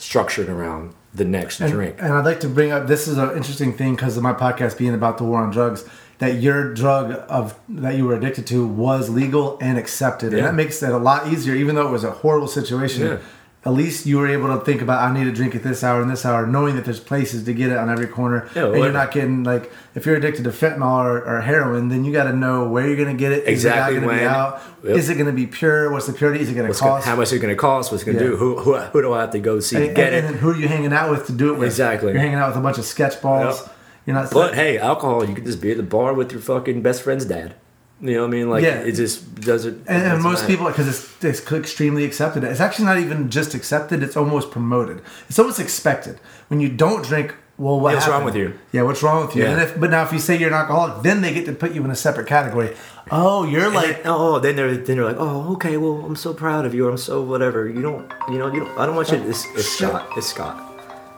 [0.00, 1.96] structured around the next And, drink.
[1.98, 4.78] and I'd like to bring up this is an interesting thing because of my podcast
[4.78, 5.84] being about the war on drugs.
[6.18, 10.54] That your drug of that you were addicted to was legal and accepted, and that
[10.54, 11.54] makes it a lot easier.
[11.54, 13.18] Even though it was a horrible situation, Yeah.
[13.62, 16.00] At least you were able to think about I need a drink at this hour
[16.00, 18.76] and this hour, knowing that there's places to get it on every corner, Yeah, and
[18.78, 22.24] you're not getting like if you're addicted to fentanyl or, or heroin, then you got
[22.24, 23.46] to know where you're going to get it.
[23.46, 24.62] Exactly it going to be out?
[24.82, 24.96] Yep.
[24.96, 25.90] Is it going to be pure?
[25.92, 26.40] What's the purity?
[26.40, 27.06] Is it going to What's gonna, cost?
[27.06, 27.90] how much is it going to cost?
[27.92, 28.30] What's it going to Yeah.
[28.30, 28.36] do?
[28.36, 30.18] Who, who who do I have to go see and, to get and, it?
[30.24, 31.66] and then who are you hanging out with to do it with?
[31.68, 32.12] Exactly.
[32.12, 33.60] You're hanging out with a bunch of sketch balls.
[33.60, 33.76] Yep.
[34.06, 34.30] You're not.
[34.30, 37.26] But hey, alcohol, you can just be at the bar with your fucking best friend's
[37.26, 37.54] dad.
[38.02, 38.48] You know what I mean?
[38.50, 38.80] Like Yeah.
[38.80, 39.84] it just doesn't.
[39.86, 40.46] and, and most matter.
[40.52, 42.44] people, because it's, it's extremely accepted.
[42.44, 45.02] It's actually not even just accepted; it's almost promoted.
[45.28, 46.18] It's almost expected.
[46.48, 48.58] When you don't drink, well, what Yeah, what's wrong with you?
[48.72, 49.42] Yeah, what's wrong with you?
[49.42, 49.50] Yeah.
[49.52, 51.72] And if, but now, if you say you're an alcoholic, then they get to put
[51.74, 52.74] you in a separate category.
[53.10, 56.16] Oh, you're And like then- oh, then they're then they're like, oh, okay, well, I'm
[56.16, 56.88] so proud of you.
[56.88, 57.68] I'm so whatever.
[57.68, 58.78] You don't, you know, you don't.
[58.78, 59.18] I don't want you.
[59.18, 60.08] To, it's, it's Scott.
[60.16, 60.56] It's Scott.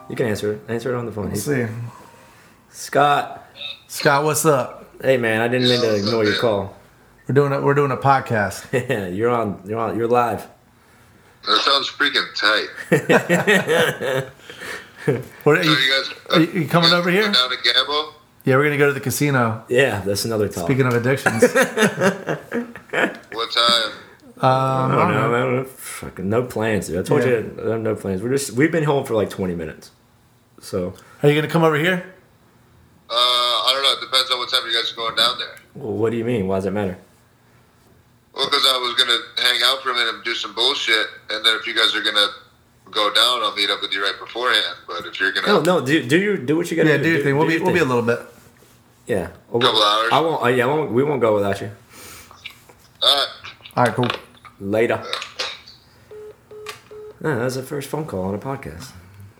[0.09, 0.61] You can answer it.
[0.67, 1.29] Answer it on the phone.
[1.29, 1.65] Let's see,
[2.71, 3.45] Scott.
[3.87, 4.82] Scott, what's up?
[5.03, 6.75] Hey man, I didn't mean to ignore your call.
[7.27, 8.65] We're doing a, we're doing a podcast.
[8.89, 9.61] Yeah, you're on.
[9.65, 9.97] You're on.
[9.97, 10.47] You're live.
[11.45, 12.69] That sounds freaking tight.
[15.43, 17.23] What, are So you, you guys, are you- you coming guys over here?
[17.23, 18.13] Down to Gambo?
[18.45, 19.65] yeah, we're gonna go to the casino.
[19.67, 20.63] Yeah, that's another talk.
[20.63, 23.91] Speaking of addictions, What time?
[24.37, 25.35] Um, I don't know.
[25.35, 25.63] I don't know.
[25.65, 26.87] Fucking no plans.
[26.87, 26.99] Dude.
[26.99, 27.29] I told Yeah.
[27.39, 28.21] you, I have no plans.
[28.21, 29.91] We're just we've been home for like 20 minutes.
[30.61, 32.12] So, are you gonna come over here?
[33.13, 33.93] Uh, I don't know.
[33.93, 35.55] It depends on what time you guys are going down there.
[35.75, 36.47] well, what do you mean?
[36.47, 36.97] Why does it matter?
[38.33, 41.45] Well, because I was gonna hang out for a minute and do some bullshit, and
[41.45, 42.27] then if you guys are gonna
[42.89, 44.77] go down, I'll meet up with you right beforehand.
[44.87, 45.85] But if you're gonna, No, no.
[45.85, 47.03] Do do you do what you gotta Yeah, do?
[47.03, 47.37] do your thing.
[47.37, 48.19] We'll be your we'll be a little bit.
[49.05, 49.29] Yeah.
[49.51, 50.09] Well, Couple hours.
[50.11, 50.43] I won't.
[50.43, 51.69] Uh, yeah, I won't, we won't go without you.
[53.03, 53.27] all right.
[53.77, 54.07] All right, cool.
[54.59, 55.03] Later.
[57.23, 58.91] Yeah, that was the first phone call on a podcast.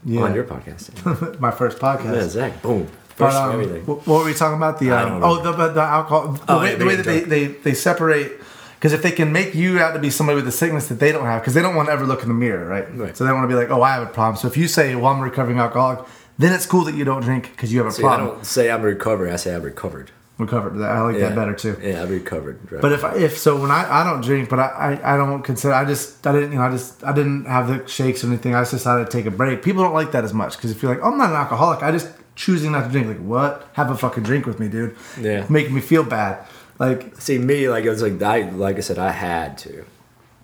[0.06, 1.40] Yeah, On your podcast.
[1.40, 2.14] my first podcast.
[2.16, 2.62] yeah, Zach.
[2.62, 2.88] Boom.
[3.18, 3.86] But um, everything.
[3.86, 4.80] what were we talking about?
[4.80, 6.34] The I um, oh, the, the, the alcohol.
[6.34, 8.32] The Oh, way, the way that they, they they separate.
[8.76, 11.14] Because if they can make you out to be somebody with a sickness that they
[11.14, 12.86] don't have, because they don't want to ever look in the mirror, right?
[12.98, 13.16] Right.
[13.16, 14.36] So they want to be like, oh, I have a problem.
[14.36, 16.00] So if you say, well, I'm a recovering alcoholic,
[16.38, 18.28] then it's cool that you don't drink because you have a See, I problem.
[18.36, 19.30] don't say I'm recovered.
[19.32, 20.12] I say I've recovered.
[20.38, 20.82] Recovered.
[20.84, 21.30] I like Yeah.
[21.30, 21.78] that better too.
[21.82, 22.60] Yeah, I've recovered.
[22.70, 22.82] Right.
[22.82, 25.44] But if I, if so, when I, I don't drink, but I, I, I don't
[25.44, 28.28] consider I just I didn't you know I just I didn't have the shakes or
[28.28, 28.54] anything.
[28.56, 29.62] I just decided to take a break.
[29.64, 31.92] People don't like that as much because if you're like I'm not an alcoholic, I
[31.92, 33.08] just choosing not to drink.
[33.08, 33.68] Like what?
[33.74, 34.96] Have a fucking drink with me, dude.
[35.20, 35.46] Yeah.
[35.50, 36.46] making me feel bad.
[36.80, 39.86] Like See me, like it was like I, like I said, I had to.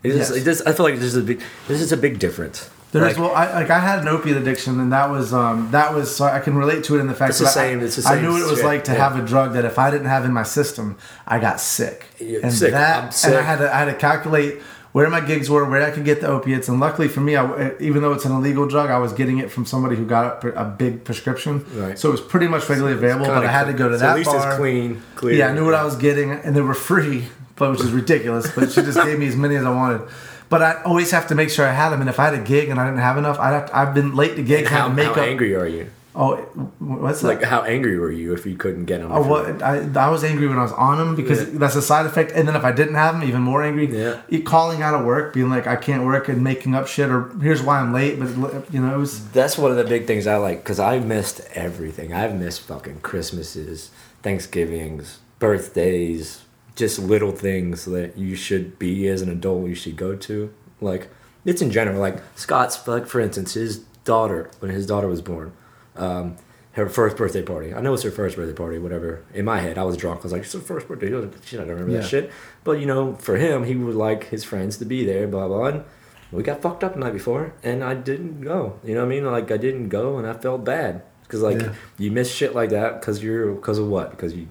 [0.04, 0.42] It just, Yes.
[0.42, 2.70] it just, I feel like there's a big, there's just a big difference.
[2.94, 5.94] there's Like, well, I like I had an opiate addiction, and that was um that
[5.94, 7.82] was so I can relate to it in the fact It's the that I- same-
[7.82, 9.10] it's the I knew what it was like to yeah.
[9.10, 10.98] have a drug that if I didn't have in my system,
[11.28, 12.06] I got sick.
[12.20, 12.72] You're and sick.
[12.72, 15.84] that I'm and I had to I had to calculate where my gigs were, where
[15.86, 18.68] I could get the opiates, and luckily for me, I, even though it's an illegal
[18.68, 21.98] drug, I was getting it from somebody who got a, a big prescription, Right.
[22.00, 23.28] so it was pretty much readily available.
[23.28, 24.48] But I had to go to so that At least bar.
[24.50, 25.36] it's clean, clear.
[25.36, 27.26] Yeah, I knew what I was getting, and they were free,
[27.56, 28.50] but which is ridiculous.
[28.56, 30.02] But she just gave me as many as I wanted.
[30.50, 32.40] But I always have to make sure I had them, and if I had a
[32.44, 34.76] gig and I didn't have enough, I'd have to, I've been late to gigs, And
[34.76, 35.18] how, to make how up.
[35.20, 35.92] angry are you?
[36.16, 36.38] Oh,
[36.80, 37.28] what's that?
[37.28, 39.12] Like how angry were you if you couldn't get them?
[39.12, 41.60] Oh, well, I, I was angry when I was on them because Yeah.
[41.60, 42.32] that's a side effect.
[42.32, 43.86] And then if I didn't have them, even more angry.
[43.96, 44.20] Yeah.
[44.44, 47.62] Calling out of work, being like, I can't work and making up shit, or here's
[47.62, 48.20] why I'm late.
[48.20, 48.30] But,
[48.74, 49.30] you know, it was.
[49.30, 52.12] That's one of the big things I like because I missed everything.
[52.12, 53.92] I've missed fucking Christmases,
[54.24, 56.44] Thanksgivings, birthdays,
[56.76, 59.68] just little things that you should be as an adult.
[59.68, 60.52] You should go to.
[60.82, 61.10] Like
[61.46, 62.00] it's in general.
[62.00, 65.52] Like Scott's, like for instance, his daughter when his daughter was born,
[66.00, 66.36] um,
[66.74, 67.74] her first birthday party.
[67.74, 68.78] I know it's her first birthday party.
[68.78, 69.24] Whatever.
[69.34, 70.22] In my head, I was drunk.
[70.22, 71.08] I was like, "It's her first birthday."
[71.46, 72.00] She don't remember Yeah.
[72.00, 72.32] that shit.
[72.64, 75.28] But you know, for him, he would like his friends to be there.
[75.28, 75.66] Blah blah.
[75.68, 75.84] And
[76.32, 78.80] we got fucked up the night before, and I didn't go.
[78.84, 79.26] You know what I mean?
[79.26, 81.74] Like I didn't go, and I felt bad because like Yeah.
[81.98, 84.12] you miss shit like that because you're because of what?
[84.12, 84.48] Because you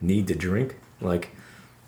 [0.00, 0.76] need to drink.
[1.00, 1.30] Like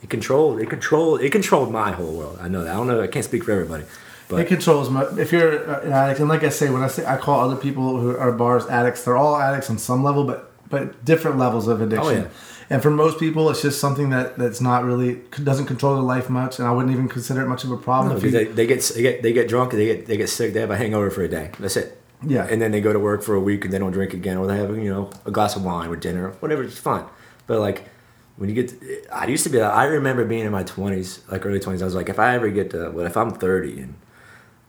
[0.02, 0.60] it controlled.
[0.60, 1.20] It controlled.
[1.20, 2.38] It controlled my whole world.
[2.40, 2.72] I know that.
[2.72, 3.00] I don't know.
[3.02, 3.84] I can't speak for everybody,
[4.32, 5.04] but it controls my.
[5.18, 7.56] If you're uh, an addict, and like I say, when I say I call other
[7.56, 11.68] people who are bars addicts, they're all addicts on some level, but but different levels
[11.68, 12.06] of addiction.
[12.06, 12.28] Oh, yeah.
[12.70, 16.30] And for most people, it's just something that that's not really doesn't control their life
[16.30, 18.16] much, and I wouldn't even consider it much of a problem.
[18.16, 20.52] No, you- they, they get they get they get drunk, they get they get sick,
[20.54, 21.50] they have a hangover for a day.
[21.58, 21.98] That's it.
[22.26, 22.46] Yeah.
[22.48, 24.46] And then they go to work for a week and they don't drink again, or
[24.46, 26.62] they have you know a glass of wine with dinner, whatever.
[26.62, 27.04] It's fine.
[27.46, 27.88] But like
[28.36, 29.60] when you get, to, I used to be.
[29.60, 31.82] I remember being in my twenties, like early twenties.
[31.82, 33.94] I was like, if I ever get to, what if I'm thirty and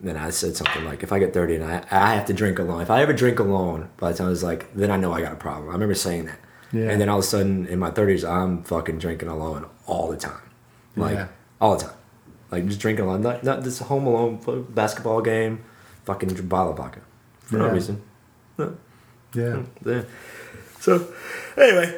[0.01, 2.59] then I said something like, if I get 30 and I, I have to drink
[2.59, 5.13] alone, if I ever drink alone, by the time I was like, then I know
[5.13, 5.69] I got a problem.
[5.69, 6.39] I remember saying that.
[6.71, 6.89] Yeah.
[6.89, 10.17] And then all of a sudden in my 30s, I'm fucking drinking alone all the
[10.17, 10.41] time.
[10.95, 11.27] Like, Yeah.
[11.61, 11.95] all the time.
[12.51, 13.21] Like, just drinking alone.
[13.21, 15.63] Not, not this home alone basketball game,
[16.05, 16.99] fucking bottle of vodka.
[17.41, 17.71] For no Yeah.
[17.71, 18.01] reason.
[18.57, 18.65] yeah.
[19.33, 20.01] Mm, yeah.
[20.79, 21.07] So,
[21.57, 21.95] anyway,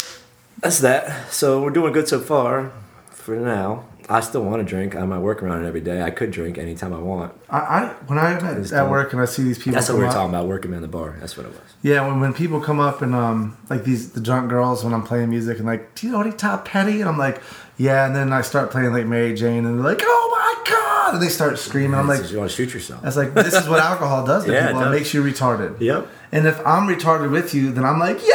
[0.60, 1.32] that's that.
[1.32, 2.72] So we're doing good so far.
[3.12, 4.96] For now, I still want to drink.
[4.96, 6.02] I'm at work around it every day.
[6.04, 7.34] I could drink anytime I want.
[7.50, 9.74] I, I when I'm at, at don't- work and I see these people.
[9.74, 10.48] That's what we were up- talking about.
[10.48, 11.16] Working in the bar.
[11.20, 11.62] That's what it was.
[11.82, 15.04] Yeah, when, when people come up and um like these the drunk girls when I'm
[15.04, 17.02] playing music and like, do you know any Tom Petty?
[17.02, 17.42] And I'm like,
[17.78, 21.14] yeah, and then I start playing like Mary Jane and they're like, oh my god,
[21.16, 22.00] and they start screaming.
[22.00, 23.02] I'm like, you want to shoot yourself.
[23.02, 24.82] that's like this is what alcohol does to Yeah, people.
[24.82, 24.94] It, does.
[25.00, 25.80] makes you retarded.
[25.80, 26.08] Yep.
[26.32, 28.28] And if I'm retarded with you, then I'm like, yeah,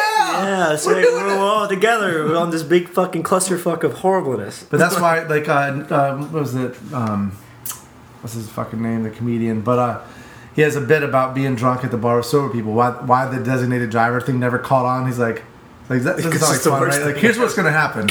[0.45, 1.05] Yeah, that's we're right.
[1.05, 1.39] We're it.
[1.39, 2.25] all together.
[2.25, 4.65] We're on this big fucking clusterfuck of horribleness.
[4.65, 5.53] But that's why, like, uh,
[5.91, 6.77] uh, what was it?
[6.93, 7.33] Um,
[8.21, 9.03] what's his fucking name?
[9.03, 9.61] The comedian.
[9.63, 10.01] But uh,
[10.55, 12.73] he has a bit about being drunk at the bar with sober people.
[12.73, 15.07] Why, why the designated driver thing never caught on?
[15.07, 15.43] He's like,
[15.91, 17.07] like that doesn't sound like the fun, worst right?
[17.09, 18.09] Like, here's what's gonna happen.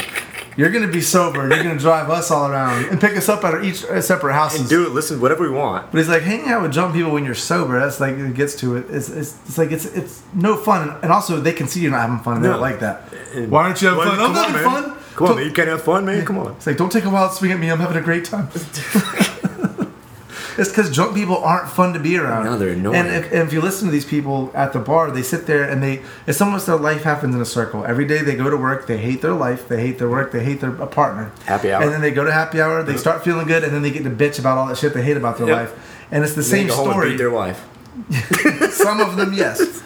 [0.56, 1.48] You're gonna be sober.
[1.48, 4.34] You're gonna drive us all around and pick us up at our each uh, separate
[4.34, 4.60] houses.
[4.60, 4.90] And do it.
[4.90, 5.90] Listen, whatever we want.
[5.90, 7.78] But he's like hanging out with drunk people when you're sober.
[7.80, 8.86] That's like it gets to it.
[8.90, 12.02] It's, it's, it's like it's it's no fun, and also they can see you're not
[12.02, 12.36] having fun.
[12.36, 13.12] and They don't like that.
[13.34, 14.18] And- Why aren't you having fun?
[14.20, 14.64] I'm on, having man.
[14.64, 14.96] fun.
[15.16, 15.44] Come on, man.
[15.46, 16.24] You can't have fun, man.
[16.24, 16.52] Come on.
[16.52, 17.70] It's like, don't take a wild swing at me.
[17.70, 18.48] I'm having a great time.
[20.58, 22.44] it's because drunk people aren't fun to be around.
[22.44, 22.96] No, they're annoying.
[22.96, 25.68] And if, and if you listen to these people at the bar, they sit there
[25.68, 27.84] and they, it's almost their life happens in a circle.
[27.84, 30.42] Every day they go to work, they hate their life, they hate their work, they
[30.44, 31.32] hate their a partner.
[31.46, 31.82] Happy hour.
[31.82, 34.04] And then they go to happy hour, they start feeling good, and then they get
[34.04, 35.56] to bitch about all that shit they hate about their Yep.
[35.56, 36.06] life.
[36.10, 37.16] And it's the They same go home and story.
[37.16, 37.66] Their wife.
[38.72, 39.82] Some of them, yes.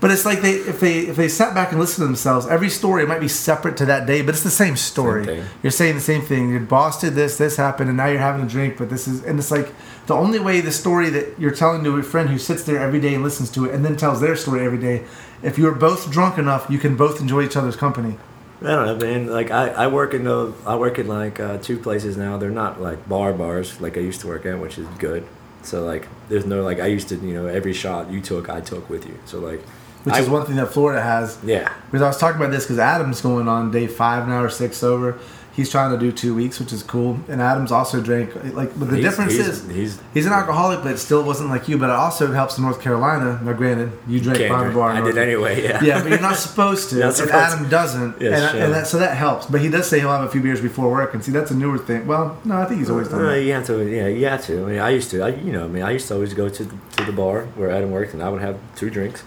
[0.00, 2.68] But it's like they if they if they sat back and listened to themselves, every
[2.68, 5.24] story might be separate to that day, but it's the same story.
[5.24, 5.44] Same.
[5.62, 6.50] You're saying the same thing.
[6.50, 8.76] Your boss did this, this happened, and now you're having a drink.
[8.76, 9.72] But this is and it's like
[10.06, 13.00] the only way the story that you're telling to a friend who sits there every
[13.00, 15.04] day and listens to it and then tells their story every day.
[15.42, 18.16] If you're both drunk enough, you can both enjoy each other's company.
[18.62, 19.26] I don't know, man.
[19.26, 22.38] Like I, I work in the, I work in like uh, two places now.
[22.38, 25.26] They're not like bar bars like I used to work at, which is good.
[25.62, 28.60] So like, there's no like I used to, you know, every shot you took, I
[28.60, 29.18] took with you.
[29.24, 29.60] So like,
[30.04, 31.38] Which I, is one thing that Florida has.
[31.44, 31.72] Yeah.
[31.86, 34.76] Because I was talking about this because Adam's going on day five now or six
[34.76, 35.18] sober.
[35.54, 37.16] He's trying to do two weeks, which is cool.
[37.28, 38.76] And Adam's also drank like.
[38.76, 41.68] But the He's- difference he's- is he's- he's an alcoholic, but it still wasn't like
[41.68, 41.78] you.
[41.78, 43.38] But it also helps North Carolina.
[43.40, 44.74] Now, granted, you drank Can't behind the drink.
[44.74, 44.90] bar.
[44.90, 45.62] I did anyway.
[45.62, 45.80] Yeah.
[45.84, 46.96] Yeah, but you're not supposed to.
[46.98, 47.70] Not and supposed Adam to.
[47.70, 48.64] doesn't, Yes, and, yeah.
[48.64, 49.46] and that so that helps.
[49.46, 51.54] But he does say he'll have a few beers before work, and see that's a
[51.56, 52.04] newer thing.
[52.08, 53.42] Well, no, I think he's always done Uh, that.
[53.42, 54.64] you have to, yeah, you have to.
[54.64, 56.48] I mean, I used to, I, you know, I mean, I used to always go
[56.48, 56.64] to
[56.96, 59.22] to the bar where Adam worked, and I would have two drinks,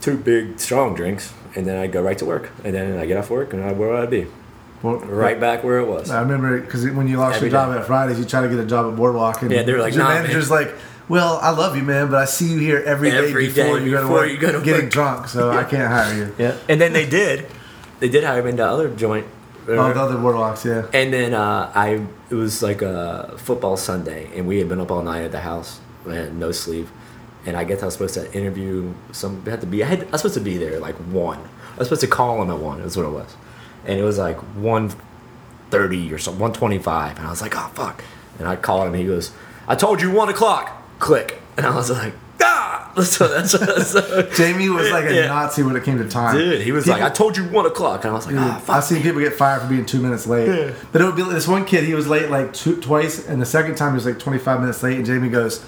[0.00, 3.18] two big strong drinks, and then I'd go right to work, and then I get
[3.18, 4.26] off work, and I, where would I be?
[4.82, 6.10] Well, Right back where it was.
[6.10, 7.80] I remember because when you lost Every your job day.
[7.80, 9.94] at Fridays, you try to get a job at Boardwalk, and Yeah, they were like,
[9.94, 10.72] your "Nah, manager's like,
[11.08, 13.40] "Well, I love you, man, but I see you here every day before
[13.78, 15.90] day you go to before work, you go to getting work." drunk, so I can't
[15.90, 17.46] hire you." Yeah, and then they did,
[17.98, 19.26] they did hire me in the other joint.
[19.70, 20.86] Oh, the other Boardwalks, yeah.
[20.98, 24.90] And then uh, I it was like a football Sunday, and we had been up
[24.90, 26.86] all night at the house, and no sleep.
[27.46, 29.44] And I guess I was supposed to interview some.
[29.44, 29.82] Had to be.
[29.82, 30.02] I had.
[30.04, 31.38] I was supposed to be there like one.
[31.74, 32.80] I was supposed to call him at one.
[32.80, 33.36] That's what it was.
[33.86, 34.92] And it was like one
[35.70, 37.16] thirty or something, one twenty five.
[37.18, 38.02] And I was like, oh fuck.
[38.38, 38.94] And I called him.
[38.94, 39.32] He goes,
[39.66, 40.70] I told you one o'clock.
[40.98, 41.40] Click.
[41.56, 42.12] And I was like,
[42.42, 42.74] ah.
[43.02, 45.26] So that's, so, Jamie was like a Yeah.
[45.26, 46.36] Nazi when it came to time.
[46.36, 48.04] Dude, he was like, I told you one o'clock.
[48.04, 50.48] And I was like, ah, I've seen people get fired for being two minutes late.
[50.48, 50.74] Yeah.
[50.90, 51.84] But it would be this one kid.
[51.84, 54.60] He was late like two, twice, and the second time he was like twenty five
[54.60, 54.96] minutes late.
[54.96, 55.64] And Jamie goes,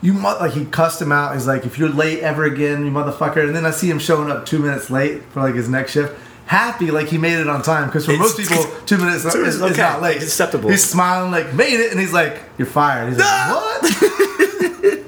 [0.00, 1.34] "You mu-, like he cussed him out.
[1.34, 4.30] He's like, if you're late ever again, you motherfucker." And then I see him showing
[4.30, 6.14] up two minutes late for like his next shift.
[6.50, 9.34] Happy like he made it on time because for It's- most people two minutes is,
[9.36, 10.16] is okay, not late.
[10.16, 10.68] it's acceptable.
[10.68, 13.80] He's smiling like made it, and he's like, "You're fired." He's like, "What?"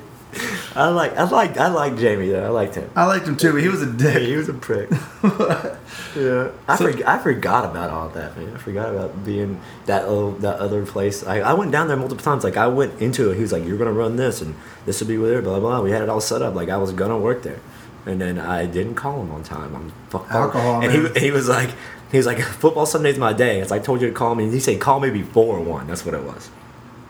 [0.75, 2.47] I like, I like, I like Jamie though.
[2.47, 2.89] I liked him.
[2.97, 4.23] I liked him too, but he was a Yeah, dick.
[4.23, 4.89] he was a prick.
[4.93, 8.55] yeah, I, forg I forgot about all that, man.
[8.55, 11.25] I forgot about being that oh, that other place.
[11.27, 12.45] I, I went down there multiple times.
[12.45, 13.35] Like I went into it.
[13.35, 14.55] He was like, "You're gonna run this, and
[14.87, 15.81] this will be there." Blah blah.
[15.83, 16.55] We had it all set up.
[16.55, 17.59] Like I was gonna work there,
[18.07, 19.75] and then I didn't call him on time.
[19.75, 20.31] I'm fuck.
[20.31, 21.15] Alcohol, and man.
[21.15, 21.71] he he was like,
[22.11, 24.45] he was like, "Football Sunday's my day." It's like I told you to call me.
[24.45, 26.51] And he said, "Call me before one." That's what it was.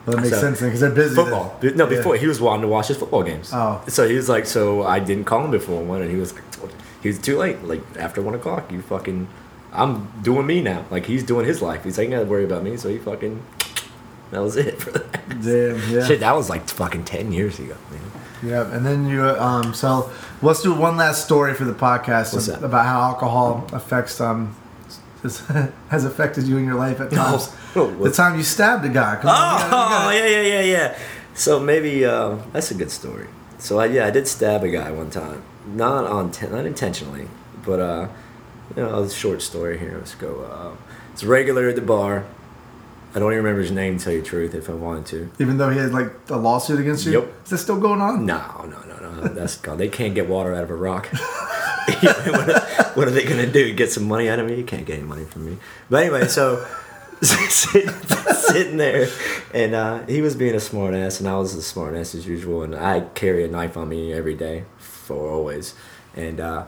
[0.05, 1.15] Well, that makes So- sense because they're busy.
[1.15, 1.57] Football.
[1.61, 1.77] then.
[1.77, 1.97] No, Yeah.
[1.99, 3.51] before he was wanting to watch his football games.
[3.53, 3.81] Oh.
[3.87, 6.35] So he was like, so I didn't call him before one, and he was,
[7.03, 7.63] he was too late.
[7.65, 9.29] Like after one o'clock, you fucking,
[9.73, 10.85] I'm doing me now.
[10.91, 11.85] Like he's doing his life.
[11.85, 12.77] He's like, ain't gotta worry about me.
[12.77, 13.43] So he fucking,
[14.33, 15.29] that was it for that.
[15.41, 16.05] Damn, yeah.
[16.05, 17.77] Shit, that was like fucking ten years ago.
[17.91, 18.01] Man.
[18.43, 20.11] Yeah, and then you um so
[20.43, 22.63] let's do one last story for the podcast What's that?
[22.65, 24.57] about how alcohol affects um
[25.89, 27.55] has, affected you in your life at times.
[27.77, 29.17] Oh, the time you stabbed a guy.
[29.23, 29.79] Come on, you gotta- you Oh
[30.11, 30.99] gotta- yeah, yeah, yeah, yeah.
[31.35, 33.29] So maybe um, that's a good story.
[33.59, 37.29] So I, yeah, I did stab a guy one time, not on not intentionally,
[37.65, 38.09] but uh,
[38.77, 39.95] you know, a short story here.
[39.97, 40.43] Let's go.
[40.43, 40.77] Uh,
[41.13, 42.25] it's regular at the bar.
[43.15, 45.31] I don't even remember his name, to tell you the truth, if I wanted to.
[45.39, 47.13] Even though he had like a lawsuit against you.
[47.13, 47.33] Yep.
[47.45, 48.25] Is that still going on?
[48.25, 49.29] No, no, no, no.
[49.29, 49.77] That's gone.
[49.77, 51.07] They can't get water out of a rock.
[52.01, 52.61] what, are,
[52.95, 53.75] what are they gonna do?
[53.75, 54.57] Get some money out of me?
[54.57, 55.59] You can't get any money from me.
[55.91, 56.67] But anyway, so
[57.23, 59.09] sitting, sitting there,
[59.53, 62.27] and uh, he was being a smart ass, and I was a smart ass as
[62.27, 65.75] usual, and I carry a knife on me every day for always,
[66.17, 66.41] and.
[66.41, 66.65] uh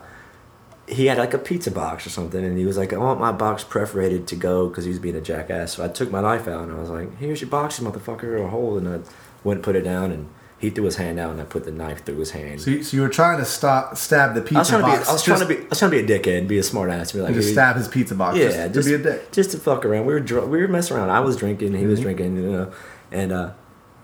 [0.87, 3.31] he had like a pizza box or something, and he was like, "I want my
[3.31, 5.73] box perforated to go," because he was being a jackass.
[5.73, 8.43] So I took my knife out, and I was like, "Here's your box, you motherfucker!"
[8.45, 8.99] A hole, and I
[9.43, 10.27] went and put it down, and
[10.59, 12.61] he threw his hand out, and I put the knife through his hand.
[12.61, 14.87] So you, so you were trying to stop stab the pizza I was trying to
[14.87, 15.09] be, box.
[15.09, 16.89] I was trying to be, I was trying to be a dickhead, be a smart
[16.91, 18.37] ass, be like, just "Hey, stab his pizza box.
[18.37, 19.31] yeah, just, just, to be a dick.
[19.31, 20.05] just to fuck around.
[20.05, 21.09] We were drunk, we were messing around.
[21.09, 21.89] I was drinking, he Mm-hmm.
[21.89, 22.71] was drinking, you know,
[23.11, 23.51] and uh,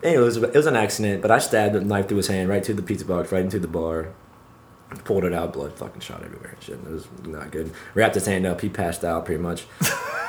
[0.02, 1.22] anyway, it was it was an accident.
[1.22, 3.58] But I stabbed the knife through his hand, right to the pizza box, right into
[3.60, 4.08] the bar.
[5.04, 6.56] Pulled it out, blood fucking shot everywhere.
[6.60, 7.72] Shit, it was not good.
[7.94, 8.60] Wrapped his hand up.
[8.60, 9.64] He passed out pretty much.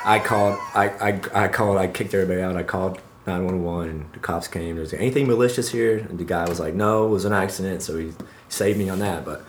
[0.04, 0.58] I called.
[0.74, 0.88] I,
[1.34, 1.76] I I called.
[1.78, 2.56] I kicked everybody out.
[2.56, 4.76] I called 911 and the cops came.
[4.76, 7.82] There There's anything malicious here, and the guy was like, "No, it was an accident."
[7.82, 8.12] So he
[8.48, 9.24] saved me on that.
[9.24, 9.42] But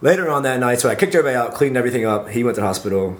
[0.00, 2.28] later on that night, so I kicked everybody out, cleaned everything up.
[2.28, 3.16] He went to the hospital.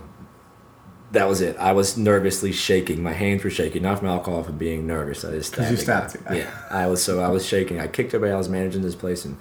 [1.12, 1.56] that was it.
[1.58, 3.02] I was nervously shaking.
[3.02, 5.24] My hands were shaking, not from alcohol, from being nervous.
[5.24, 6.36] I just you stabbed stabbed the the guy.
[6.36, 7.80] Yeah, I was so I was shaking.
[7.80, 8.32] I kicked everybody.
[8.32, 9.36] Out, I was managing this place, and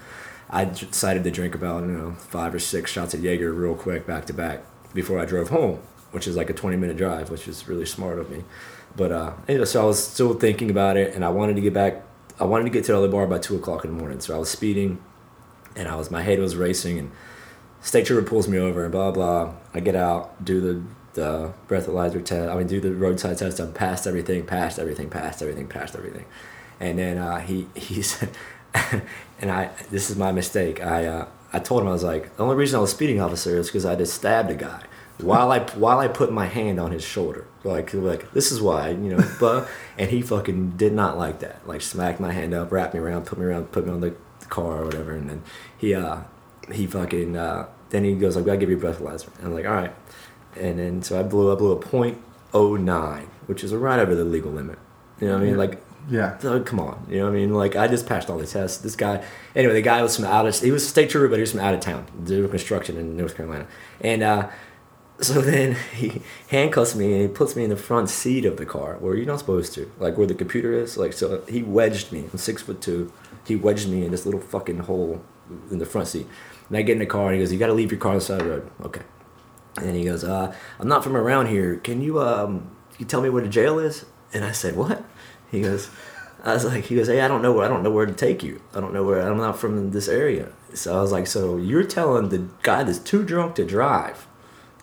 [0.51, 4.05] I decided to drink about you know five or six shots of Jaeger real quick,
[4.05, 5.79] back to back, before I drove home,
[6.11, 8.43] which is like a twenty minute drive, which is really smart of me.
[8.95, 11.73] But uh, anyway, so I was still thinking about it, and I wanted to get
[11.73, 12.03] back.
[12.39, 14.35] I wanted to get to the other bar by two o'clock in the morning, so
[14.35, 15.01] I was speeding,
[15.75, 17.11] and I was my head was racing, and
[17.81, 19.53] state trooper pulls me over, and blah blah.
[19.73, 20.83] I get out, do the
[21.13, 22.49] the breathalyzer test.
[22.49, 23.61] I mean, do the roadside test.
[23.61, 26.25] I passed everything, passed everything, passed everything, passed everything,
[26.79, 28.29] and then uh, he he said,
[29.41, 30.81] and I this is my mistake.
[30.83, 33.57] I uh, I told him I was like the only reason I was speeding officer
[33.57, 34.83] is because I just stabbed a guy
[35.19, 37.45] while I while I put my hand on his shoulder.
[37.63, 41.67] Like like this is why you know, but and he fucking did not like that.
[41.67, 44.15] Like smacked my hand up, wrapped me around, put me around, put me on the
[44.49, 45.43] car or whatever, and then
[45.77, 46.21] he uh
[46.71, 49.65] he fucking uh then he goes like, "I give you a breathalyzer." And I'm like,
[49.65, 49.93] "All right,"
[50.55, 52.21] and then so I blew I blew a point
[52.53, 54.79] oh nine, which is right over the legal limit.
[55.19, 55.57] You know what I mean?
[55.57, 56.37] Like Yeah.
[56.39, 57.53] so, come on, you know what I mean?
[57.53, 58.79] Like I just passed all the tests.
[58.79, 59.23] This guy,
[59.55, 61.61] anyway, the guy was from out of he was state trooper, but he was from
[61.61, 63.67] out of town, doing construction in North Carolina,
[64.01, 64.49] and uh,
[65.21, 68.65] so then he handcuffs me and he puts me in the front seat of the
[68.65, 70.97] car where you're not supposed to, like where the computer is.
[70.97, 72.25] Like so, he wedged me.
[72.31, 73.13] I'm six foot two.
[73.45, 75.23] He wedged me in this little fucking hole
[75.69, 76.27] in the front seat.
[76.67, 78.11] And I get in the car and he goes, "You got to leave your car
[78.11, 79.01] on the side of the road." Okay.
[79.77, 81.77] And he goes, uh, "I'm not from around here.
[81.77, 85.03] Can you um, you tell me where the jail is?" And I said, "What?"
[85.51, 85.89] He goes,
[86.43, 88.13] "I was like, he goes, hey, I don't know where I don't know where to
[88.13, 88.61] take you.
[88.73, 89.21] I don't know where.
[89.21, 92.99] I'm not from this area." So I was like, "So you're telling the guy that's
[92.99, 94.27] too drunk to drive?"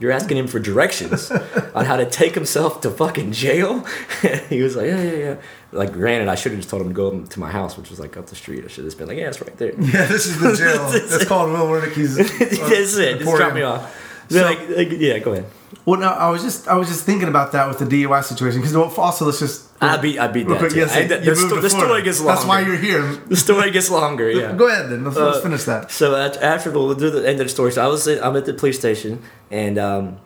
[0.01, 1.31] You're asking him for directions
[1.75, 3.85] on how to take himself to fucking jail.
[4.49, 5.37] he was like, yeah, yeah, yeah.
[5.73, 7.99] Like, granted, I should have just told him to go to my house, which was
[7.99, 8.65] like up the street.
[8.65, 9.73] I should have just been like, yeah, it's right there.
[9.75, 10.89] Yeah, this is the jail.
[10.93, 12.17] it's called Will Wernicke's.
[12.17, 12.23] uh,
[12.69, 13.19] That's it.
[13.19, 13.93] Just drop me off.
[14.29, 15.47] So, like, like, yeah, go ahead.
[15.85, 18.61] Well, no, I was just I was just thinking about that with the DUI situation
[18.61, 20.59] because also let's just I beat, I beat that.
[20.59, 22.35] quick, yes, I- the, sto- the story gets longer.
[22.35, 23.03] That's why you're here.
[23.27, 24.31] The story gets longer.
[24.31, 24.55] Yeah.
[24.55, 25.05] Go ahead then.
[25.05, 25.91] Let's, let's Uh, finish that.
[25.91, 27.73] So after the, we'll do the end of the story.
[27.73, 30.19] So I was I'm at the police station, and um,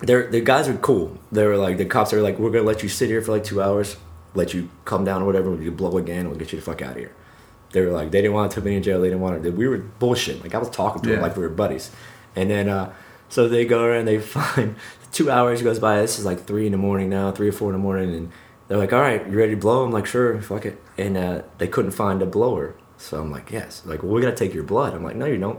[0.00, 1.18] they're the guys are cool.
[1.32, 3.44] They were like the cops are like, we're gonna let you sit here for like
[3.44, 3.96] two hours,
[4.34, 5.50] let you come down or whatever.
[5.50, 7.12] When you blow again, we'll get you the fuck out of here.
[7.72, 9.00] They were like, they didn't want to put me in jail.
[9.00, 9.50] They didn't want to.
[9.50, 10.42] We were bullshit.
[10.42, 11.90] Like I was talking to them like we were buddies,
[12.36, 12.92] and then uh,
[13.34, 14.04] so they go around.
[14.04, 14.76] They find
[15.10, 16.00] two hours goes by.
[16.00, 18.30] This is like three in the morning now, three or four in the morning, and
[18.68, 19.84] they're like, all right, you ready to blow?
[19.84, 20.80] I'm like, sure, fuck it.
[20.96, 23.82] And uh, they couldn't find a blower, so I'm like, yes.
[23.84, 24.94] Like, well, we gotta take your blood.
[24.94, 25.58] I'm like, no, you don't.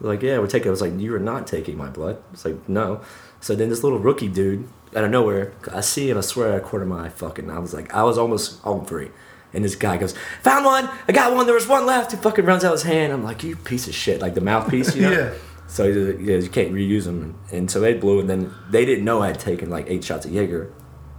[0.00, 0.66] They're like, yeah, we're taking.
[0.66, 0.70] It.
[0.70, 2.20] I was like, you are not taking my blood.
[2.32, 3.00] It's like, no.
[3.40, 6.18] So then this little rookie dude out of nowhere, I see him.
[6.18, 7.48] I swear, I quarter my fucking.
[7.48, 9.10] I was like, I was almost home free,
[9.52, 10.90] and this guy goes, found one.
[11.06, 11.46] I got one.
[11.46, 12.10] There was one left.
[12.10, 13.12] He fucking runs out his hand.
[13.12, 14.20] I'm like, you piece of shit.
[14.20, 15.10] Like the mouthpiece, you know.
[15.12, 15.34] Yeah.
[15.74, 18.20] So he's like, yeah, you can't reuse them, and so they blew.
[18.20, 20.72] And then they didn't know I had taken like eight shots of Jaeger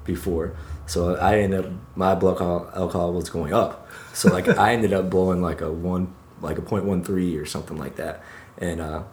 [0.06, 3.92] before, so I ended up my blood alcohol, alcohol was going up.
[4.14, 7.46] So like I ended up blowing like a one, like a point one three or
[7.46, 8.24] something like that,
[8.58, 9.04] and uh,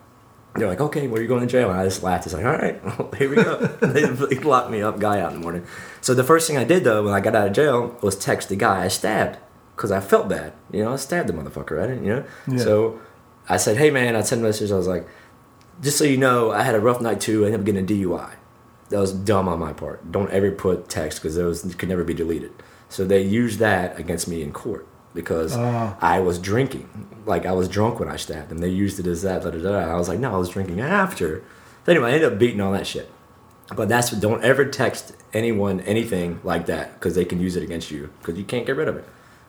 [0.54, 2.24] they're like, okay, well, you're going to jail, and I just laughed.
[2.24, 3.56] It's like, all right, well, here we go.
[3.80, 5.66] they they locked me up, guy out in the morning.
[6.02, 8.48] So the first thing I did though when I got out of jail was text
[8.48, 9.40] the guy I stabbed
[9.74, 10.52] because I felt bad.
[10.70, 11.82] You know, I stabbed the motherfucker.
[11.82, 12.24] I didn't, you know.
[12.46, 12.58] Yeah.
[12.58, 13.00] So
[13.48, 14.70] I said, hey man, I sent a message.
[14.70, 15.04] I was like
[15.82, 17.42] just so you know, I had a rough night too.
[17.42, 18.34] I ended up getting a DUI.
[18.90, 20.12] That was dumb on my part.
[20.12, 22.52] Don't ever put text because those could never be deleted.
[22.88, 25.96] So they used that against me in court because Oh.
[26.00, 26.88] I was drinking.
[27.26, 28.58] Like I was drunk when I stabbed them.
[28.58, 29.42] They used it as that.
[29.42, 29.92] Da, da, da.
[29.92, 31.42] I was like, no, I was drinking after.
[31.86, 33.10] So anyway, I ended up beating all that shit.
[33.74, 37.90] But that's don't ever text anyone anything like that because they can use it against
[37.90, 39.04] you because you can't get rid of it.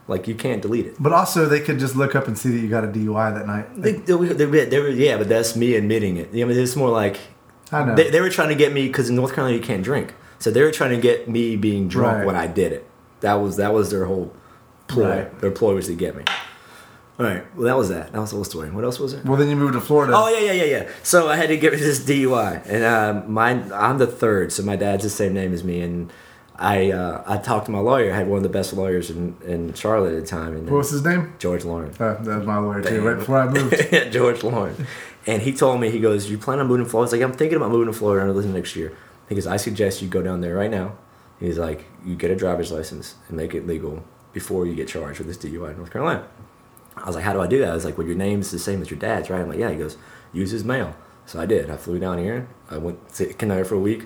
[0.08, 0.96] Like you can't delete it.
[1.00, 3.48] But also, they could just look up and see that you got a DUI that
[3.48, 3.68] night.
[3.82, 6.34] They, they, they, they were, yeah, but that's me admitting it.
[6.34, 7.20] You know, it's more like
[7.72, 7.96] I know.
[7.96, 10.52] they, they were trying to get me because in North Carolina you can't drink, so
[10.52, 12.26] they were trying to get me being drunk Right.
[12.26, 12.86] when I did it.
[13.22, 14.34] That was that was their whole
[14.88, 15.10] ploy.
[15.10, 15.40] Right.
[15.40, 16.24] Their ploy was to get me.
[17.20, 18.12] All right, well that was that.
[18.12, 18.72] That was the whole story.
[18.72, 19.24] What else was it?
[19.24, 20.14] well, then you moved to Florida.
[20.16, 20.90] Oh yeah, yeah, yeah, yeah.
[21.04, 23.72] So I had to get rid of this DUI, and uh, mine.
[23.74, 26.12] I'm the third, so my dad's the same name as me, and
[26.56, 28.12] I uh, I talked to my lawyer.
[28.12, 30.78] I had one of the best lawyers in, in Charlotte at the time, and What
[30.78, 31.34] was his name?
[31.40, 31.90] George Lauren.
[32.00, 33.02] Uh, that was my lawyer too.
[33.02, 33.92] Right before I moved.
[34.12, 34.88] George Lauren.
[35.26, 37.04] And he told me, he goes, You plan on moving to Florida?
[37.04, 38.96] I was like, I'm thinking about moving to Florida next year.
[39.30, 40.98] He goes, I suggest you go down there right now.
[41.40, 44.04] He's like, You get a driver's license and make it legal
[44.34, 46.28] before you get charged with this DUI in North Carolina.
[46.98, 47.70] I was like, How do I do that?
[47.72, 49.42] I was like, Well, your name's the same as your dad's, right?
[49.42, 49.72] I'm like, Yeah.
[49.72, 49.98] He goes,
[50.34, 50.96] Use his mail.
[51.26, 51.70] So I did.
[51.70, 52.48] I flew down here.
[52.70, 54.04] I went to Canada for a week,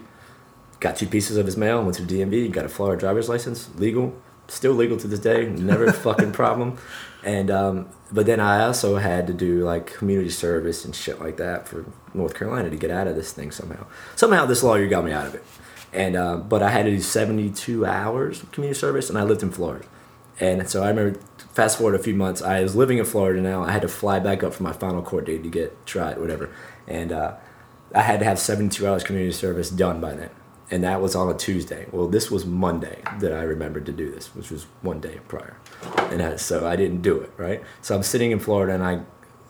[0.80, 3.70] got two pieces of his mail, went to the DMV, got a Florida driver's license,
[3.76, 4.14] legal,
[4.48, 6.78] still legal to this day, never a fucking problem.
[7.24, 11.36] And um, but then I also had to do like community service and shit like
[11.38, 13.86] that for North Carolina to get out of this thing somehow.
[14.16, 15.44] Somehow this lawyer got me out of it.
[15.92, 19.44] and uh, but I had to do 72 hours of community service, and I lived
[19.44, 19.86] in Florida,
[20.40, 21.20] and so I remember.
[21.54, 23.64] Fast forward a few months, I was living in Florida now.
[23.64, 26.54] I had to fly back up for my final court date to get tried, whatever,
[26.88, 27.34] and uh,
[27.96, 30.30] I had to have 72 hours community service done by then,
[30.70, 31.88] and that was on a Tuesday.
[31.92, 35.58] Well, this was Monday that I remembered to do this, which was one day prior,
[36.12, 37.32] and I, so I didn't do it.
[37.38, 39.02] Right, so I'm sitting in Florida, and I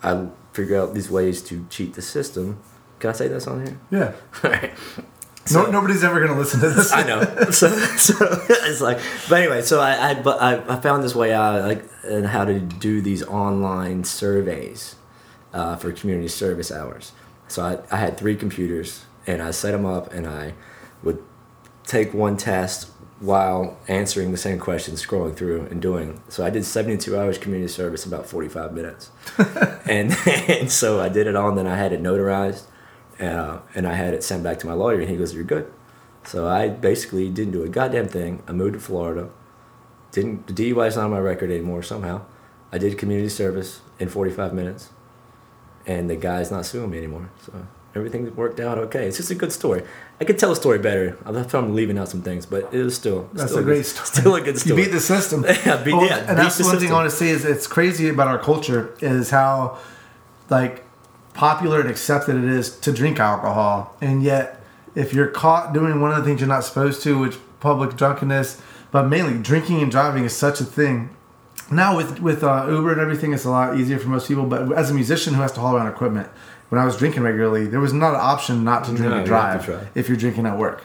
[0.03, 2.59] I figure out these ways to cheat the system.
[2.99, 3.79] Can I say this on here?
[3.91, 4.13] Yeah.
[4.43, 4.73] Right.
[5.53, 6.91] no, nobody's ever going to listen to this.
[6.91, 7.21] I know.
[7.51, 8.15] So, so
[8.49, 8.99] it's like,
[9.29, 12.43] but anyway, so I, I, but I, I found this way out, like, and how
[12.43, 14.95] to do these online surveys
[15.53, 17.13] uh, for community service hours.
[17.47, 20.53] So I, I had three computers, and I set them up, and I
[21.03, 21.23] would
[21.85, 26.21] take one test while answering the same question, scrolling through and doing.
[26.29, 29.09] So I did 72 hours community service in about 45 minutes.
[29.85, 32.65] and, and so I did it all, and then I had it notarized,
[33.19, 35.71] uh, and I had it sent back to my lawyer, and he goes, "You're good."
[36.23, 38.43] So I basically didn't do a goddamn thing.
[38.47, 39.29] I moved to Florida.
[40.11, 42.25] Didn't the DUI's not on my record anymore somehow.
[42.71, 44.89] I did community service in 45 minutes,
[45.85, 47.31] and the guy's not suing me anymore.
[47.43, 47.65] So
[47.97, 49.07] everything worked out okay.
[49.07, 49.83] It's just a good story.
[50.21, 51.17] I could tell a story better.
[51.25, 53.77] I thought I'm leaving out some things, but it was still That's still a great
[53.77, 54.07] good, story.
[54.07, 54.77] Still a good story.
[54.79, 55.43] You beat the system.
[55.65, 56.91] yeah, beat, Well, yeah, and beat that's the one thing.
[56.91, 59.77] I want to say is it's crazy about our culture is how
[60.49, 60.85] like
[61.33, 64.61] popular and accepted it is to drink alcohol, and yet
[64.95, 68.59] if you're caught doing one of the things you're not supposed to, which public drunkenness,
[68.91, 71.09] but mainly drinking and driving is such a thing.
[71.69, 74.45] Now with with uh, Uber and everything, it's a lot easier for most people.
[74.45, 76.29] But as a musician who has to haul around equipment,
[76.69, 79.21] when I was drinking regularly, there was not an option not to drink No, and
[79.21, 79.89] you drive drive.
[79.95, 80.83] if you're drinking at work.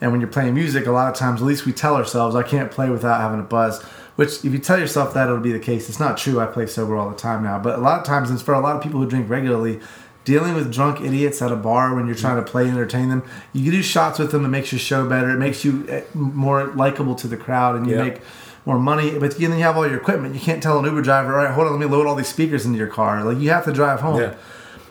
[0.00, 2.42] And when you're playing music, a lot of times, at least we tell ourselves, I
[2.42, 3.82] can't play without having a buzz.
[4.16, 5.88] Which, if you tell yourself that, it'll be the case.
[5.88, 6.40] It's not true.
[6.40, 7.58] I play sober all the time now.
[7.58, 9.78] But a lot of times, and for a lot of people who drink regularly,
[10.24, 13.22] dealing with drunk idiots at a bar when you're trying to play and entertain them,
[13.52, 14.44] you do shots with them.
[14.44, 15.30] It makes your show better.
[15.30, 18.02] It makes you eh, more likable to the crowd, and you Yeah.
[18.04, 18.20] make
[18.66, 19.18] more money.
[19.18, 20.34] But then you have all your equipment.
[20.34, 22.28] You can't tell an Uber driver, all right, hold on, let me load all these
[22.28, 23.22] speakers into your car.
[23.24, 24.20] Like you have to drive home.
[24.20, 24.34] Yeah.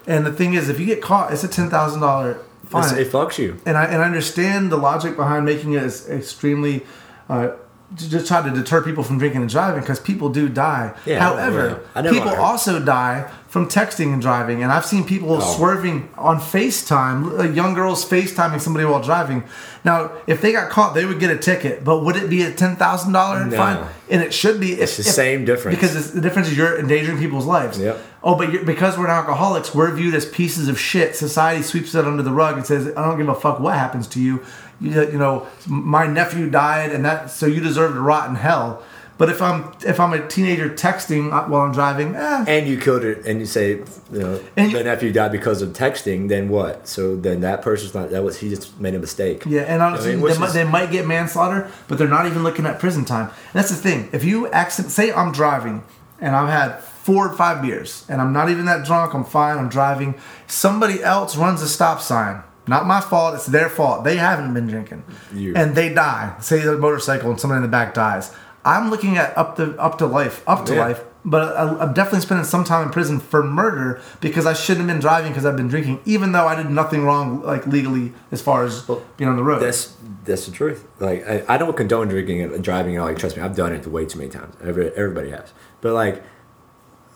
[0.07, 2.97] And the thing is, if you get caught, it's a ten thousand dollar fine It's-
[3.07, 3.57] it fucks you.
[3.65, 6.85] and I and I understand the logic behind making it as extremely
[7.29, 7.49] uh,
[7.97, 10.93] to just try to deter people from drinking and driving because people do die.
[11.07, 12.11] Yeah, However, yeah.
[12.11, 15.39] People also die from texting and driving, and I've seen people Oh.
[15.39, 19.43] swerving on FaceTime, young girls FaceTiming somebody while driving.
[19.83, 22.51] Now, if they got caught, they would get a ticket, but would it be a
[22.51, 23.57] ten thousand dollar No.
[23.57, 23.77] fine?
[24.09, 24.73] And it should be.
[24.73, 25.75] It's the same difference.
[25.79, 27.79] because it's, the difference is you're endangering people's lives.
[27.79, 27.97] Yep.
[28.21, 31.15] Oh, but you're, because we're alcoholics, we're viewed as pieces of shit.
[31.15, 34.07] Society sweeps it under the rug and says, "I don't give a fuck what happens
[34.09, 34.43] to you."
[34.81, 38.83] You, you know, my nephew died, and that so you deserve to rot in hell.
[39.17, 42.79] But if I'm if I'm a teenager texting uh, while I'm driving, eh, And you
[42.79, 43.71] killed it, and you say,
[44.13, 46.29] you know, And the nephew died because of texting.
[46.29, 46.87] Then what?
[46.87, 48.11] So then that person's not.
[48.11, 49.43] That was he just made a mistake.
[49.45, 52.27] Yeah, and honestly, I mean, they, might, is- they might get manslaughter, but they're not
[52.27, 53.27] even looking at prison time.
[53.27, 54.07] And that's the thing.
[54.13, 55.83] If you accident, say I'm driving
[56.21, 59.57] and I've had four or five beers and I'm not even that drunk, I'm fine,
[59.57, 60.13] I'm driving.
[60.45, 62.43] Somebody else runs a stop sign.
[62.67, 63.33] Not my fault.
[63.33, 64.03] It's their fault.
[64.03, 65.01] They haven't been drinking,
[65.33, 65.55] You.
[65.55, 66.35] and they die.
[66.39, 68.31] Say the motorcycle and somebody in the back dies.
[68.63, 70.85] I'm looking at up to up to life, up to Yeah.
[70.87, 71.01] life.
[71.25, 74.95] But I, I'm definitely spending some time in prison for murder because I shouldn't have
[74.95, 78.41] been driving because I've been drinking, even though I did nothing wrong, like legally, as
[78.41, 78.73] far as
[79.17, 79.59] being on the road.
[79.67, 79.95] That's
[80.25, 80.79] that's the truth.
[80.99, 83.07] Like I, I don't condone drinking and driving and all.
[83.09, 84.53] Like trust me, I've done it way too many times.
[84.63, 85.51] Every, everybody has.
[85.81, 86.21] But like,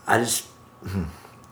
[0.07, 0.45] I just
[0.85, 1.03] hmm,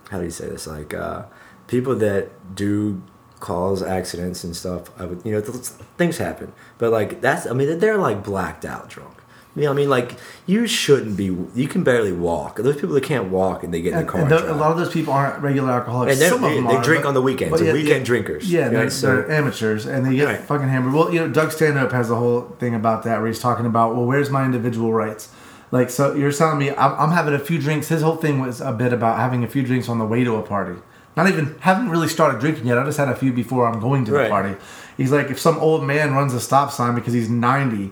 [0.10, 0.68] how do you say this?
[0.68, 1.24] Like uh,
[1.68, 3.02] people that do
[3.40, 4.90] cause accidents and stuff.
[5.00, 5.56] I would you know th-
[5.98, 6.54] things happen.
[6.78, 9.16] But like that's I mean they're like blacked out drunk.
[9.54, 11.26] You know, what I mean, like you shouldn't be.
[11.26, 12.56] You can barely walk.
[12.56, 14.22] Those people that can't walk and they get in the car.
[14.22, 16.22] and and a lot of those people aren't regular alcoholics.
[16.22, 17.52] And Some of they- them they are, drink but- on the weekends.
[17.52, 18.04] but yeah, weekend yeah.
[18.06, 18.50] drinkers.
[18.50, 20.40] Yeah, they're, so- they're amateurs and they get Right.
[20.40, 20.94] fucking hammered.
[20.94, 23.94] Well, you know, Doug Stanhope has the whole thing about that where he's talking about,
[23.94, 25.28] well, where's my individual rights?
[25.72, 27.88] Like, so you're telling me I'm, I'm having a few drinks.
[27.88, 30.36] His whole thing was a bit about having a few drinks on the way to
[30.36, 30.80] a party.
[31.16, 32.78] Not even haven't really started drinking yet.
[32.78, 34.30] I just had a few before I'm going to the Right.
[34.30, 34.56] party.
[34.98, 37.92] He's like, if some old man runs a stop sign because he's 90.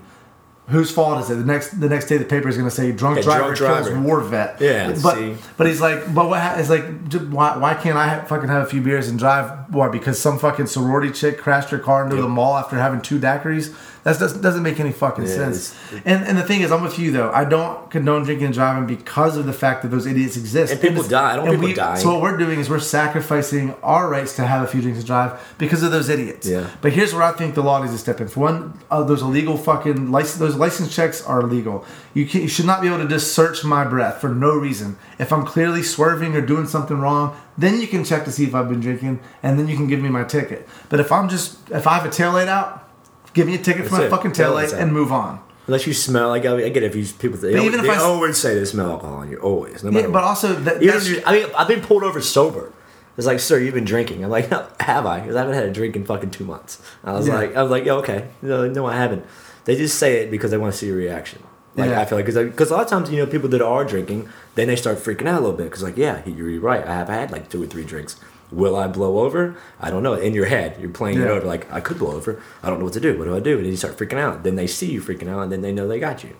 [0.68, 1.34] Whose fault is it?
[1.34, 3.74] The next the next day the paper is going to say drunk Okay, driver drunk
[3.78, 4.06] kills driver.
[4.06, 4.60] war vet.
[4.60, 5.34] Yeah, but see.
[5.56, 6.84] but he's like, but what ha- like,
[7.32, 9.50] why, why can't I ha- fucking have a few beers and drive?
[9.74, 9.88] Why?
[9.88, 13.74] Because some fucking sorority chick crashed her car into the mall after having two daiquiris.
[14.02, 15.74] That doesn't, doesn't make any fucking Yeah, sense.
[16.06, 17.30] And and the thing is, I'm with you though.
[17.32, 20.72] I don't condone drinking and driving because of the fact that those idiots exist.
[20.72, 21.32] And people it's- die.
[21.32, 22.00] I don't want and people dying.
[22.00, 25.06] So what we're doing is we're sacrificing our rights to have a few drinks and
[25.06, 26.46] drive because of those idiots.
[26.46, 26.68] Yeah.
[26.80, 28.28] But here's where I think the law needs to step in.
[28.28, 31.84] For one, uh, those illegal fucking license, those license checks are illegal.
[32.14, 34.96] You, can, you should not be able to just search my breath for no reason.
[35.18, 38.54] If I'm clearly swerving or doing something wrong, then you can check to see if
[38.54, 40.66] I've been drinking, and then you can give me my ticket.
[40.88, 42.88] But if I'm just if I have a tail light out,
[43.34, 44.10] give me a ticket for That's my it.
[44.10, 45.40] fucking taillight and move on.
[45.66, 47.84] Unless you smell like I, I get it, if you people they, But always, even
[47.86, 50.24] if I- always say they smell alcohol on you always no Yeah, but what.
[50.24, 52.72] also that, Even that's, if you- I mean I've been pulled over sober.
[53.16, 54.24] It's like, sir, you've been drinking.
[54.24, 54.48] I'm like,
[54.80, 55.20] have I?
[55.20, 56.80] Because I haven't had a drink in fucking two months.
[57.04, 57.34] I was Yeah.
[57.34, 59.26] like, I was like, yeah, okay, no, no, I haven't.
[59.66, 61.42] They just say it because they want to see your reaction.
[61.76, 62.00] Like Yeah.
[62.00, 64.68] I feel like because a lot of times you know people that are drinking, then
[64.68, 66.84] they start freaking out a little bit because like, yeah, you're right.
[66.84, 68.16] I have had like two or three drinks.
[68.52, 69.56] Will I blow over?
[69.80, 70.14] I don't know.
[70.14, 72.42] In your head, you're playing it over like I could blow over.
[72.62, 73.16] I don't know what to do.
[73.18, 73.56] What do I do?
[73.56, 74.42] And then you start freaking out.
[74.42, 76.30] Then they see you freaking out, and then they know they got you.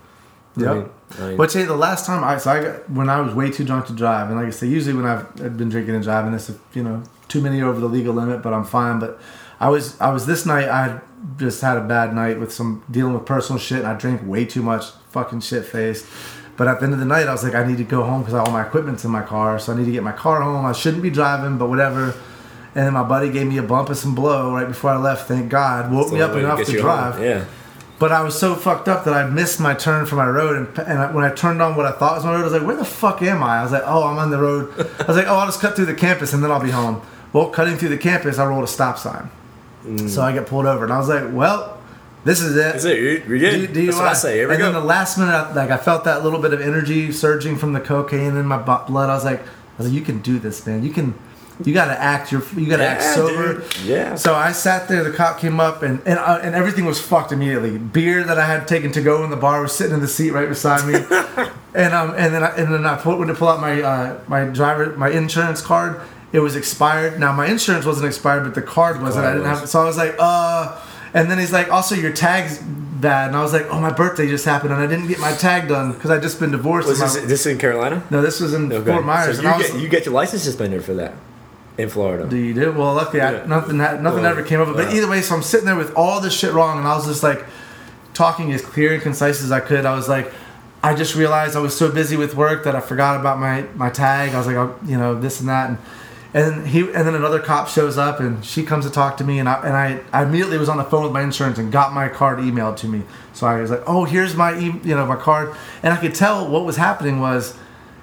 [0.58, 0.74] I Yep.
[0.74, 0.88] mean-
[1.20, 3.50] I mean- but say the last time I so I got when I was way
[3.50, 6.02] too drunk to drive, and like I say, usually when I've I've been drinking and
[6.02, 8.98] driving, it's you know too many over the legal limit, but I'm fine.
[8.98, 9.20] But
[9.60, 11.00] I was I was this night I
[11.38, 14.44] just had a bad night with some dealing with personal shit, and I drank way
[14.44, 16.06] too much, fucking shit faced.
[16.60, 18.20] But at the end of the night, I was like, I need to go home
[18.20, 20.66] because all my equipment's in my car, so I need to get my car home.
[20.66, 22.12] I shouldn't be driving, but whatever.
[22.74, 25.26] And then my buddy gave me a bump and some blow right before I left.
[25.26, 27.14] Thank God, woke me up enough to drive.
[27.14, 27.22] home.
[27.24, 27.46] Yeah.
[27.98, 30.86] But I was so fucked up that I missed my turn for my road, and,
[30.86, 32.66] and I, when I turned on what I thought was my road, I was like,
[32.66, 35.16] "Where the fuck am I?" I was like, "Oh, I'm on the road." I was
[35.16, 37.00] like, "Oh, I'll just cut through the campus and then I'll be home."
[37.32, 39.30] Well, cutting through the campus, I rolled a stop sign,
[40.10, 41.79] so I get pulled over, and I was like, "Well,
[42.24, 42.98] this is it." That's it.
[42.98, 43.72] You're, you're good.
[43.72, 44.36] D- That's what I say.
[44.36, 46.60] Here we and then the last minute, I- like I felt that little bit of
[46.60, 49.10] energy surging from the cocaine in my blood.
[49.10, 49.46] I was like, "I
[49.78, 50.82] was like, you can do this, man.
[50.82, 51.14] You can."
[51.62, 52.32] You gotta act.
[52.32, 53.60] You're, you gotta act sober.
[53.60, 53.76] dude.
[53.84, 54.14] Yeah.
[54.14, 55.04] So I sat there.
[55.04, 57.76] The cop came up, and and, uh, and everything was fucked immediately.
[57.76, 60.30] Beer that I had taken to go in the bar was sitting in the seat
[60.30, 60.94] right beside me,
[61.74, 64.20] and um and then I, and then I put when to pull out my uh,
[64.26, 66.00] my driver my insurance card.
[66.32, 67.20] It was expired.
[67.20, 69.26] Now my insurance wasn't expired, but the card wasn't.
[69.26, 69.60] I didn't was.
[69.60, 69.68] have.
[69.68, 70.80] So I was like, uh.
[71.12, 74.28] And then he's like, also your tag's bad, and I was like, oh my birthday
[74.28, 76.86] just happened, and I didn't get my tag done because I just been divorced.
[76.88, 78.02] Was this, my- this in Carolina?
[78.10, 78.92] no, this was in Okay.
[78.92, 79.36] Fort Myers.
[79.38, 81.14] So and you I was, get you get your license suspended for that
[81.78, 82.28] in Florida.
[82.28, 82.72] Do you do?
[82.72, 83.46] Well, luckily, I, Yeah.
[83.46, 84.76] nothing ha- nothing Well, ever came of it.
[84.76, 84.92] But wow.
[84.94, 87.22] either way, so I'm sitting there with all this shit wrong, and I was just
[87.22, 87.44] like
[88.14, 89.86] talking as clear and concise as I could.
[89.86, 90.30] I was like,
[90.82, 93.90] I just realized I was so busy with work that I forgot about my my
[93.90, 94.34] tag.
[94.34, 95.78] I was like, oh, you know, this and that, and
[96.32, 99.38] and he and then another cop shows up, and she comes to talk to me,
[99.38, 101.92] and I and I, I immediately was on the phone with my insurance and got
[101.92, 103.02] my card emailed to me.
[103.32, 106.14] So I was like, oh, here's my e- you know my card, and I could
[106.14, 107.56] tell what was happening was.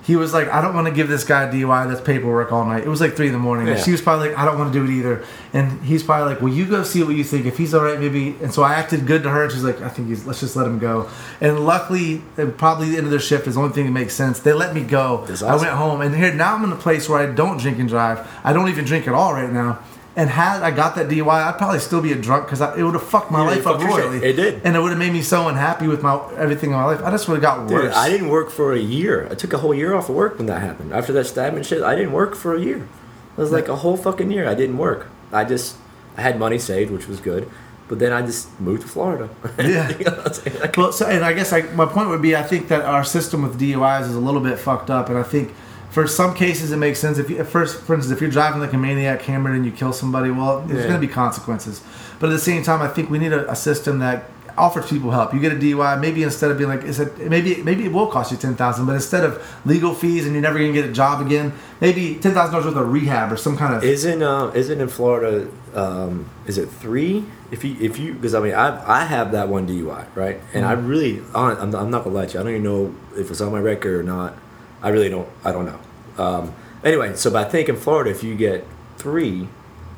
[0.07, 2.83] He was like, I don't want to give this guy DUI that's paperwork all night.
[2.85, 3.67] It was like three in the morning.
[3.67, 5.25] And she was probably like, I don't want to do it either.
[5.51, 7.45] And he's probably like, Well, you go see what you think.
[7.45, 8.29] If he's all right, maybe.
[8.41, 9.43] And so I acted good to her.
[9.43, 10.25] And she's like, I think he's.
[10.25, 11.09] Let's just let him go.
[11.41, 14.13] And luckily, and probably the end of their shift is the only thing that makes
[14.13, 14.39] sense.
[14.39, 15.25] They let me go.
[15.25, 17.77] That's I went home, and here now I'm in a place where I don't drink
[17.77, 18.25] and drive.
[18.45, 19.79] I don't even drink at all right now.
[20.17, 22.95] And had I got that DUI, I'd probably still be a drunk because it would
[22.95, 24.17] have fucked my Yeah, life up royally.
[24.25, 24.61] It did.
[24.65, 27.01] and it would have made me so unhappy with my everything in my life.
[27.03, 27.95] I just would have got Dude, worse.
[27.95, 29.27] I didn't work for a year.
[29.31, 30.91] I took a whole year off of work when that happened.
[30.91, 32.77] After that stabbing shit, I didn't work for a year.
[32.77, 34.49] It was like a whole fucking year.
[34.49, 35.07] I didn't work.
[35.31, 35.77] I just
[36.17, 37.47] I had money saved, which was good.
[37.87, 39.29] But then I just moved to Florida.
[39.59, 39.87] Yeah.
[39.97, 40.59] You know what I'm saying?
[40.59, 43.03] Like, Well, so, and I guess like my point would be, I think that our
[43.03, 45.53] system with DUIs is a little bit fucked up, and I think
[45.97, 47.17] for some cases it makes sense.
[47.17, 49.71] If you, at first, for instance, if you're driving like a maniac hammered and you
[49.81, 50.89] kill somebody, well, there's Yeah.
[50.89, 51.81] going to be consequences.
[52.19, 54.17] But at the same time, I think we need a, a system that
[54.65, 55.33] offers people help.
[55.33, 58.07] You get a DUI, maybe instead of being like, is it maybe maybe it will
[58.15, 59.31] cost you ten thousand, but instead of
[59.65, 61.47] legal fees and you're never going to get a job again,
[61.85, 64.89] maybe ten thousand dollars worth of rehab or some kind of Isn't uh isn't in
[64.97, 66.13] Florida um
[66.49, 67.13] is it three
[67.55, 68.67] if you if you because I mean I
[68.99, 70.87] I have that one DUI right and I Mm-hmm.
[70.93, 73.51] really I'm, I'm not gonna lie to you I don't even know if it's on
[73.51, 74.33] my record or not
[74.81, 75.79] I really don't I don't know
[76.19, 76.53] um
[76.83, 78.65] anyway so but I think in Florida if you get
[78.97, 79.47] three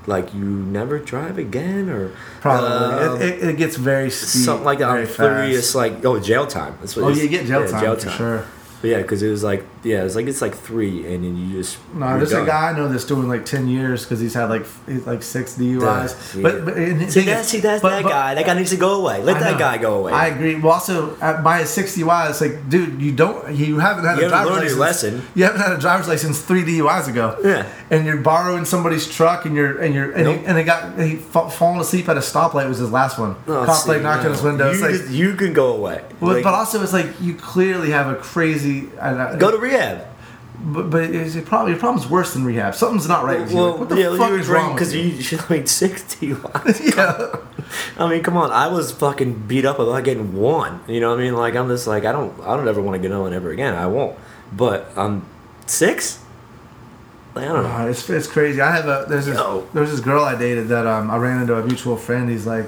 [0.07, 2.11] like you never drive again or
[2.41, 2.69] probably.
[3.07, 5.57] um, it, it, it gets very steep, something like that very on three fast.
[5.57, 8.45] it's like oh jail time that's what Oh, you get jail yeah, time for sure.
[8.81, 11.51] But yeah because it was like yeah it's like it's like three and then you
[11.57, 12.43] just No, there's done.
[12.43, 15.21] a guy I know that's doing like ten years because he's had like he's like
[15.23, 16.35] six DUIs.
[16.35, 16.41] Yeah.
[16.41, 18.35] But, but and See, that's, see, that's but- that but- guy.
[18.35, 19.21] That guy needs to go away.
[19.21, 20.11] Let that guy go away.
[20.13, 20.55] I agree.
[20.55, 24.25] Well, also by a six DUI, it's like, dude, you don't, you haven't had You
[24.27, 25.13] a haven't driver's license.
[25.15, 25.27] lesson.
[25.35, 27.37] You haven't had a driver's license three DUIs ago.
[27.43, 27.67] Yeah.
[27.89, 30.39] And you're borrowing somebody's truck, and you're and you're and, Nope.
[30.41, 33.35] he, and he got he fa- falling asleep at a stoplight was his last one.
[33.47, 34.31] Oh, Cop like knocked on no.
[34.33, 34.71] his window.
[34.71, 36.01] You, like, you can go away.
[36.21, 38.89] Well, Like, but also it's like you clearly have a crazy.
[38.99, 40.05] I, I- go to rehab.
[40.61, 41.71] But, but it's a problem.
[41.71, 42.75] Your problem's worse than rehab.
[42.75, 43.55] Something's not right with you.
[43.57, 46.03] Well, Like, what the yeah, fuck you is wrong because you should have made six
[46.15, 46.97] DUIs.
[46.97, 47.39] yeah.
[47.97, 48.51] I mean, come on.
[48.51, 50.81] I was fucking beat up about getting one.
[50.85, 51.33] You know what I mean?
[51.35, 53.51] Like I'm just like I don't I don't ever want to get on one ever
[53.51, 53.73] again.
[53.73, 54.17] I won't.
[54.51, 55.25] But um,
[55.65, 56.19] six.
[57.35, 57.69] Like, I don't know.
[57.69, 58.59] Uh, it's, it's crazy.
[58.59, 59.65] I have a there's this Yo.
[59.73, 62.29] there's this girl I dated that um I ran into a mutual friend.
[62.29, 62.65] He's like,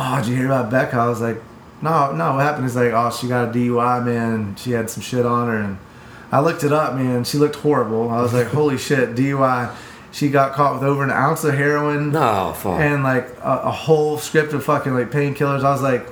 [0.00, 0.96] oh, did you hear about Becca?
[0.96, 1.40] I was like,
[1.82, 2.34] no, no.
[2.34, 2.66] What happened?
[2.66, 4.56] is like, oh, she got a DUI, man.
[4.56, 5.78] She had some shit on her, and
[6.32, 7.24] I looked it up, man.
[7.24, 8.10] She looked horrible.
[8.10, 9.74] I was like, holy shit, DUI.
[10.12, 12.80] she got caught with over an ounce of heroin No, fuck.
[12.80, 15.62] and like a, a whole script of fucking like painkillers.
[15.64, 16.06] I was like,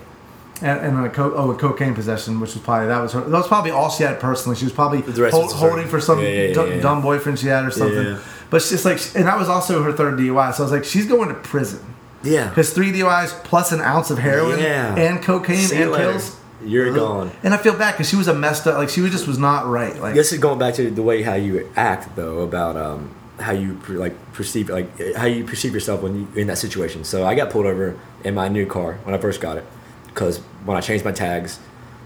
[0.60, 3.20] and, and a co- oh, a cocaine possession, which was probably that was her.
[3.20, 4.56] That was probably all she had personally.
[4.56, 6.80] She was probably The rest hol- was her- holding for some Yeah, yeah, du- yeah.
[6.80, 8.18] dumb boyfriend she had or something.
[8.50, 10.54] But she's like, and that was also her third DUI.
[10.54, 11.80] So I was like, she's going to prison
[12.22, 12.48] yeah.
[12.48, 14.94] because three DUIs plus an ounce of heroin Yeah.
[14.96, 16.36] and cocaine See and pills.
[16.64, 16.94] You're Ugh.
[16.96, 17.30] gone.
[17.44, 18.76] And I feel bad because she was a messed up.
[18.76, 19.96] Like she was just was not right.
[20.00, 23.52] Like This is going back to the way how you act, though, about um, how
[23.52, 27.04] you per- like perceive, like how you perceive yourself when you in that situation.
[27.04, 29.64] So I got pulled over in my new car when I first got it,
[30.08, 31.60] because when I changed my tags,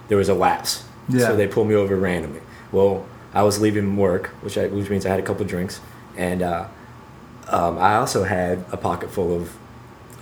[0.09, 0.85] there was a lapse.
[1.09, 1.29] Yeah.
[1.29, 2.43] So they pulled me over randomly.
[2.73, 5.81] Well, I was leaving work, which I, which means I had a couple drinks,
[6.19, 6.69] and uh,
[7.49, 9.57] um, I also had a pocket full of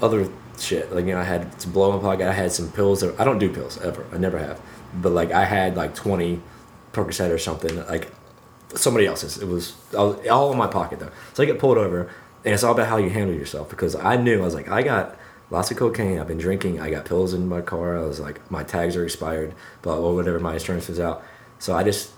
[0.03, 0.28] other
[0.59, 0.92] shit.
[0.94, 2.28] Like you know, I had some blow in my pocket.
[2.28, 3.03] I had some pills.
[3.03, 4.07] I don't do pills ever.
[4.12, 4.61] I never have.
[4.94, 6.40] But like I had like twenty
[6.92, 7.76] Percocet or something.
[7.86, 8.11] Like
[8.74, 9.38] somebody else's.
[9.38, 11.11] It was, was all in my pocket though.
[11.34, 12.11] So I get pulled over,
[12.44, 13.68] and it's all about how you handle yourself.
[13.70, 15.16] Because I knew I was like, I got
[15.51, 16.18] lots of cocaine.
[16.18, 16.80] I've been drinking.
[16.80, 17.96] I got pills in my car.
[17.98, 19.55] I was like, my tags are expired.
[19.82, 21.22] But or whatever, my insurance was out.
[21.59, 22.11] So I just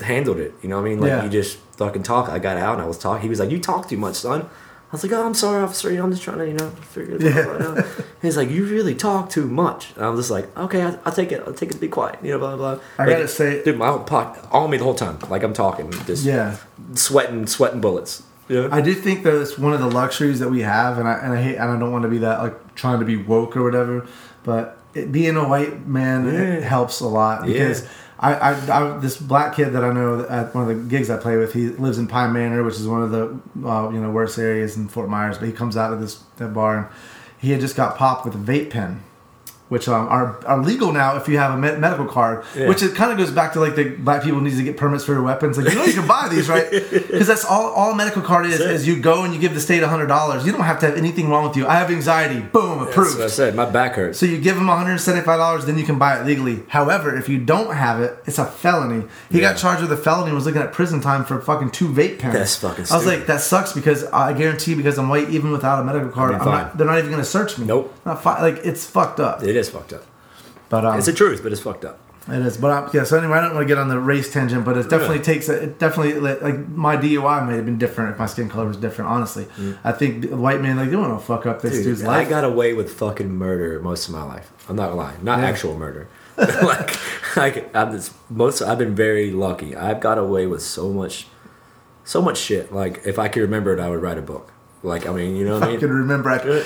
[0.00, 0.54] handled it.
[0.62, 1.00] You know what I mean?
[1.00, 1.24] Like Yeah.
[1.24, 2.28] you just fucking talk.
[2.28, 3.22] I got out and I was talking.
[3.22, 4.48] He was like, "You talk too much, son."
[4.92, 5.88] I was like, "Oh, I'm sorry, officer.
[5.90, 7.38] You know, I'm just trying to, you know, figure it Yeah.
[7.40, 7.84] out." out."
[8.22, 11.12] He's like, "You really talk too much." And I was just like, "Okay, I, I'll
[11.12, 11.42] take it.
[11.46, 12.74] I'll take it to be quiet." You know, blah blah.
[12.74, 12.84] blah.
[12.98, 15.18] I Like, gotta say- dude, my whole pocket on me the whole time.
[15.28, 16.56] Like I'm talking, just yeah.
[16.94, 18.22] sweating, sweating bullets.
[18.48, 18.68] Yeah.
[18.72, 21.32] I do think that it's one of the luxuries that we have, and I and
[21.34, 23.62] I hate and I don't want to be that like trying to be woke or
[23.62, 24.06] whatever,
[24.42, 26.32] but it, being a white man it
[26.62, 26.66] Yeah.
[26.68, 27.74] helps a lot Yeah.
[28.22, 31.16] I, I, I this black kid that I know at one of the gigs I
[31.16, 34.10] play with, he lives in Pine Manor, which is one of the uh, you know
[34.10, 36.86] worst areas in Fort Myers, but he comes out of this that bar and
[37.38, 39.02] he had just got popped with a vape pen.
[39.70, 42.68] Which um, are, are legal now if you have a me- medical card, Yeah.
[42.68, 45.04] which it kind of goes back to like the black people need to get permits
[45.04, 45.56] for their weapons.
[45.56, 46.66] Like you know you can buy these, right?
[47.10, 48.58] Because that's all all a medical card is.
[48.58, 48.70] That's.
[48.82, 50.44] Is you go and you give the state hundred dollars.
[50.44, 51.66] You don't have to have anything wrong with you.
[51.66, 52.40] I have anxiety.
[52.40, 53.18] Boom, That's approved.
[53.18, 53.54] what I said.
[53.54, 54.18] My back hurts.
[54.18, 54.68] So you give him
[55.04, 56.62] $175, then you can buy it legally.
[56.68, 59.04] However, if you don't have it, it's a felony.
[59.30, 59.52] He Yeah.
[59.52, 62.18] got charged with a felony and was looking at prison time for fucking two vape
[62.18, 62.34] pens.
[62.34, 62.94] That's fucking Stupid.
[62.94, 66.08] I was like, that sucks because I guarantee because I'm white, even without a medical
[66.10, 67.66] card, not, they're not even going to search me.
[67.66, 67.94] Nope.
[68.04, 69.42] Not fi- like it's fucked up.
[69.42, 70.04] it is fucked up.
[70.68, 71.98] But um, It's the truth, but it's fucked up.
[72.28, 72.56] it is.
[72.56, 73.02] But um, yeah.
[73.04, 75.22] So anyway, I don't want to get on the race tangent, but it definitely Yeah.
[75.22, 75.48] takes.
[75.48, 78.76] A, it definitely like my DUI may have been different if my skin color was
[78.76, 79.10] different.
[79.10, 79.46] Honestly,
[79.84, 81.76] I think white man like they want to fuck up this Mm.
[81.76, 82.26] Dude, dude's life.
[82.26, 84.50] I got away with fucking murder most of my life.
[84.68, 85.46] I'm not gonna not Yeah.
[85.46, 86.06] actual murder.
[86.62, 86.96] like,
[87.36, 88.62] like I'm just, most.
[88.62, 89.76] I've been very lucky.
[89.76, 91.26] I've got away with so much,
[92.04, 92.72] so much shit.
[92.72, 94.52] Like if I could remember it, I would write a book.
[94.82, 95.80] Like I mean, you know what I I mean?
[95.80, 96.30] can remember.
[96.30, 96.64] I,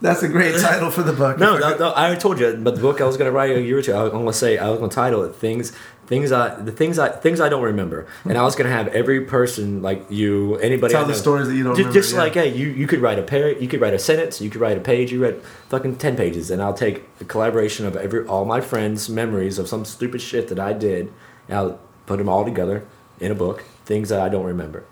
[0.00, 1.38] that's a great title for the book.
[1.38, 2.54] No, I no, no, I told you.
[2.56, 3.92] But the book I was gonna write a year or two.
[3.92, 5.72] I was gonna say I was gonna title it "Things,
[6.06, 9.20] Things I, the things I, things I don't remember." And I was gonna have every
[9.26, 12.18] person like you, anybody Tell the stories that you don't Ju- remember, Just yeah.
[12.20, 14.60] like hey, you you could write a par, you could write a sentence, you could
[14.60, 18.24] write a page, you read fucking ten pages, and I'll take a collaboration of every
[18.26, 21.12] all my friends' memories of some stupid shit that I did,
[21.48, 22.84] and I'll put them all together
[23.20, 23.64] in a book.
[23.84, 24.84] Things that I don't remember.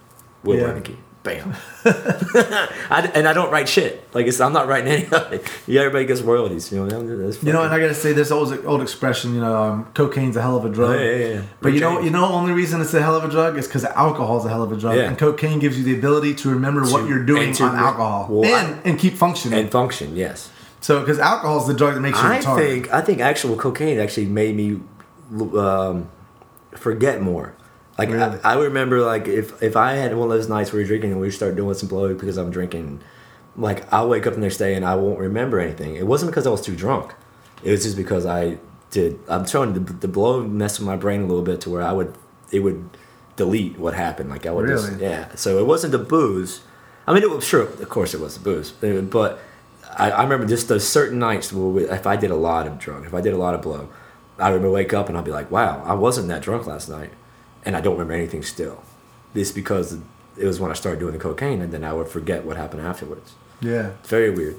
[0.42, 0.64] Will Yeah.
[0.64, 0.96] Wernicke.
[1.26, 1.54] Bam.
[1.84, 4.08] I, and I don't write shit.
[4.14, 5.08] Like it's, I'm not writing any.
[5.66, 6.70] Yeah, everybody gets royalties.
[6.70, 9.56] You know, that's You know, and I gotta say, this old old expression, you know,
[9.62, 11.00] um, cocaine's a hell of a drug.
[11.00, 11.42] Yeah, yeah, yeah.
[11.60, 13.84] But you know, you know, only reason it's a hell of a drug is because
[13.84, 17.08] alcohol's a hell of a drug, and cocaine gives you the ability to remember what
[17.08, 19.58] you're doing to- on alcohol well, I- and and keep functioning.
[19.58, 20.14] and function.
[20.14, 20.50] Yes,
[20.80, 22.56] so, because alcohol is the drug that makes you I retarded.
[22.58, 24.80] think I think actual cocaine actually made me
[25.58, 26.08] um,
[26.72, 27.54] forget more.
[27.98, 28.38] Like Really?
[28.44, 31.12] I, I remember, like if if I had one of those nights where we're drinking
[31.12, 33.00] and we start doing some blow because I'm drinking,
[33.56, 35.96] like I'll wake up the next day and I won't remember anything.
[35.96, 37.14] It wasn't because I was too drunk.
[37.64, 38.58] It was just because I
[38.90, 39.18] did.
[39.28, 41.92] I'm showing the, the blow messed with my brain a little bit to where I
[41.92, 42.14] would
[42.52, 42.90] it would
[43.36, 44.30] delete what happened.
[44.30, 45.34] Like I would just yeah.
[45.34, 46.60] So it wasn't the booze.
[47.06, 47.62] I mean, it was sure.
[47.62, 49.38] Of course, it was the booze, uh, but
[49.96, 52.78] I, I remember just those certain nights where we, if I did a lot of
[52.78, 53.88] drug, if I did a lot of blow,
[54.38, 57.10] I remember wake up and I'll be like, wow, I wasn't that drunk last night,
[57.66, 58.82] and I don't remember anything still.
[59.34, 59.98] It's because
[60.38, 62.82] it was when I started doing the cocaine, and then I would forget what happened
[62.86, 63.34] afterwards.
[63.60, 63.90] yeah.
[64.00, 64.56] It's very weird.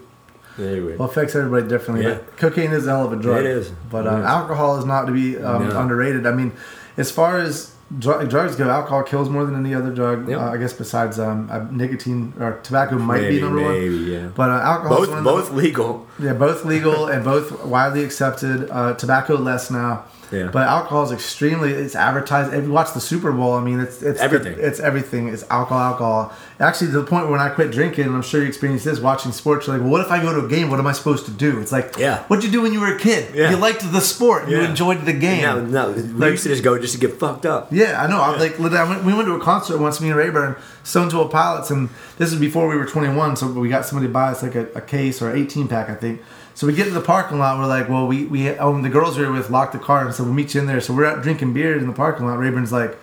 [0.57, 0.97] Very weird.
[0.99, 2.05] Well, affects everybody differently.
[2.05, 2.15] Yeah.
[2.15, 3.39] But cocaine is a hell of a drug.
[3.41, 3.69] It is.
[3.91, 4.25] But um, is.
[4.25, 5.79] alcohol is not to be um, No.
[5.79, 6.25] underrated.
[6.25, 6.51] I mean,
[6.97, 10.27] as far as dr- drugs go, alcohol kills more than any other drug.
[10.27, 10.39] Yep.
[10.39, 14.05] Uh, I guess besides um, uh, nicotine or tobacco might Maybe, be number maybe, one.
[14.11, 14.27] yeah.
[14.35, 16.07] But uh, alcohol both both legal.
[16.19, 18.67] Yeah, both legal and both widely accepted.
[18.71, 20.05] Uh, tobacco less now.
[20.31, 20.49] Yeah.
[20.51, 21.71] But alcohol is extremely.
[21.71, 22.53] It's advertised.
[22.53, 24.55] If you watch the Super Bowl, I mean, it's it's Everything.
[24.57, 25.29] It's everything.
[25.29, 26.33] It's alcohol, alcohol.
[26.59, 28.99] Actually, to the point where when I quit drinking, and I'm sure you experienced this
[28.99, 29.67] watching sports.
[29.67, 30.69] You're like, well, what if I go to a game?
[30.69, 31.59] What am I supposed to do?
[31.61, 32.23] It's like, Yeah.
[32.23, 33.33] What'd you do when you were a kid?
[33.35, 33.51] Yeah.
[33.51, 34.49] You liked the sport.
[34.49, 35.41] You enjoyed the game.
[35.43, 35.91] No, no.
[35.91, 37.71] We Like- used to just go just to get fucked up.
[37.71, 38.19] Yeah, I know.
[38.19, 41.29] I like I went, we went to a concert once, me and Rayburn, Stone Temple
[41.29, 43.35] Pilots, and this is before we were 21.
[43.37, 45.95] So we got somebody to buy us like a, a case or 18 pack, I
[45.95, 46.21] think.
[46.57, 47.59] So we get to the parking lot.
[47.59, 50.11] We're like, well, we we um, the girls we were with locked the car, and
[50.11, 50.81] so we'll meet you in there.
[50.81, 52.39] So we're out drinking beers in the parking lot.
[52.39, 52.97] Rayburn's like,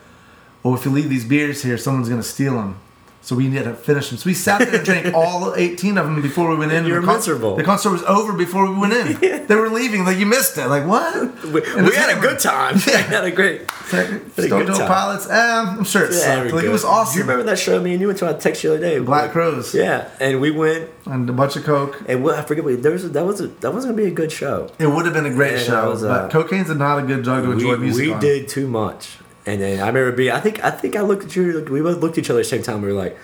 [0.65, 2.81] well, if you leave these beers here, someone's gonna steal them.
[3.25, 4.19] So we need to finish them.
[4.19, 6.85] So we sat there and drank all 18 of them before we went in.
[6.85, 7.57] You're the con- miserable.
[7.57, 9.45] The concert was over before we went in.
[9.49, 10.05] They were leaving.
[10.05, 10.69] Like you missed it.
[10.69, 11.43] Like what?
[11.45, 12.75] We, we had a good time.
[12.87, 13.71] we had a great.
[13.89, 14.89] Stone good Temple time.
[14.89, 15.27] Pilots.
[15.31, 18.01] Um, I'm sure it Yeah, Like it was Do you remember that show me and
[18.01, 18.29] you went to?
[18.29, 18.99] I text you the other day.
[19.01, 19.75] Black Like, Crowes.
[19.75, 22.03] Yeah, and we went and a bunch of coke.
[22.09, 23.05] and well, I forget what there was.
[23.05, 24.71] A, that was a, that was gonna be a good show.
[24.79, 27.23] It would have been a great Yeah, show, was, uh, but cocaine's not a good
[27.23, 28.21] drug to we, enjoy music we on.
[28.21, 30.33] did too much, and then I remember being.
[30.33, 31.65] I think I think I looked at you.
[31.71, 32.81] We both looked at each other at the same time.
[32.83, 33.17] We were like,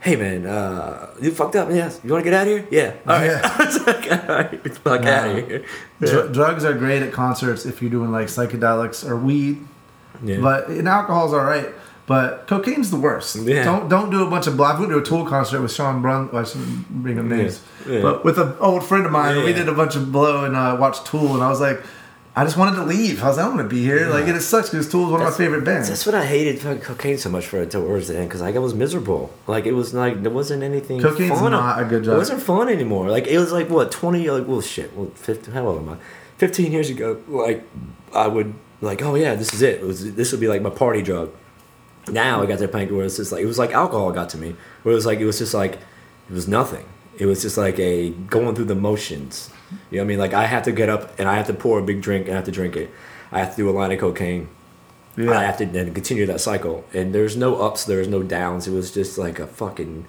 [0.00, 1.68] "Hey man, uh, you fucked up.
[1.70, 2.66] Yes, you want to get out of here?
[2.70, 2.94] Yeah.
[3.06, 3.26] All right.
[3.26, 3.40] Yeah.
[3.58, 5.64] I was like, all right, fuck out of here.
[6.00, 9.66] Dr- drugs are great at concerts if you're doing like psychedelics or weed,
[10.22, 10.38] Yeah.
[10.40, 11.68] but and alcohol's all right.
[12.04, 13.36] But cocaine's the worst.
[13.36, 13.64] Yeah.
[13.64, 14.66] Don't don't do a bunch of blow.
[14.66, 16.30] I went to a Tool concert with Sean Brun.
[16.32, 17.94] Well, I shouldn't bring up names, Yeah.
[17.96, 18.02] Yeah.
[18.02, 19.44] but with an old friend of mine, Yeah.
[19.44, 21.80] we did a bunch of blow and uh, watched Tool, and I was like,
[22.34, 23.22] I just wanted to leave.
[23.22, 24.08] I was like, I don't want to be here.
[24.08, 25.90] Like, and it sucks because Tool is one of my favorite bands.
[25.90, 28.58] That's what I hated fucking cocaine so much for towards the end because like I
[28.58, 29.34] was miserable.
[29.46, 31.00] Like it was like there wasn't anything.
[31.02, 31.50] Cocaine's fun.
[31.50, 32.14] not a good job.
[32.14, 33.10] It wasn't fun anymore.
[33.10, 35.96] Like it was like what twenty like well shit well fifteen how old am I?
[36.38, 37.68] Fifteen years ago like
[38.14, 39.80] I would like oh yeah this is it.
[39.80, 41.30] it was, this would be like my party drug.
[42.08, 44.30] Now I got to the point where it's just like it was like alcohol got
[44.30, 46.86] to me where it was like it was just like it was nothing.
[47.18, 49.50] It was just like a going through the motions.
[49.90, 50.18] You know what I mean?
[50.18, 52.34] Like I have to get up and I have to pour a big drink and
[52.34, 52.90] I have to drink it.
[53.30, 54.48] I have to do a line of cocaine.
[55.18, 56.84] I have to then continue that cycle.
[56.94, 58.66] And there's no ups, there's no downs.
[58.66, 60.06] It was just like a fucking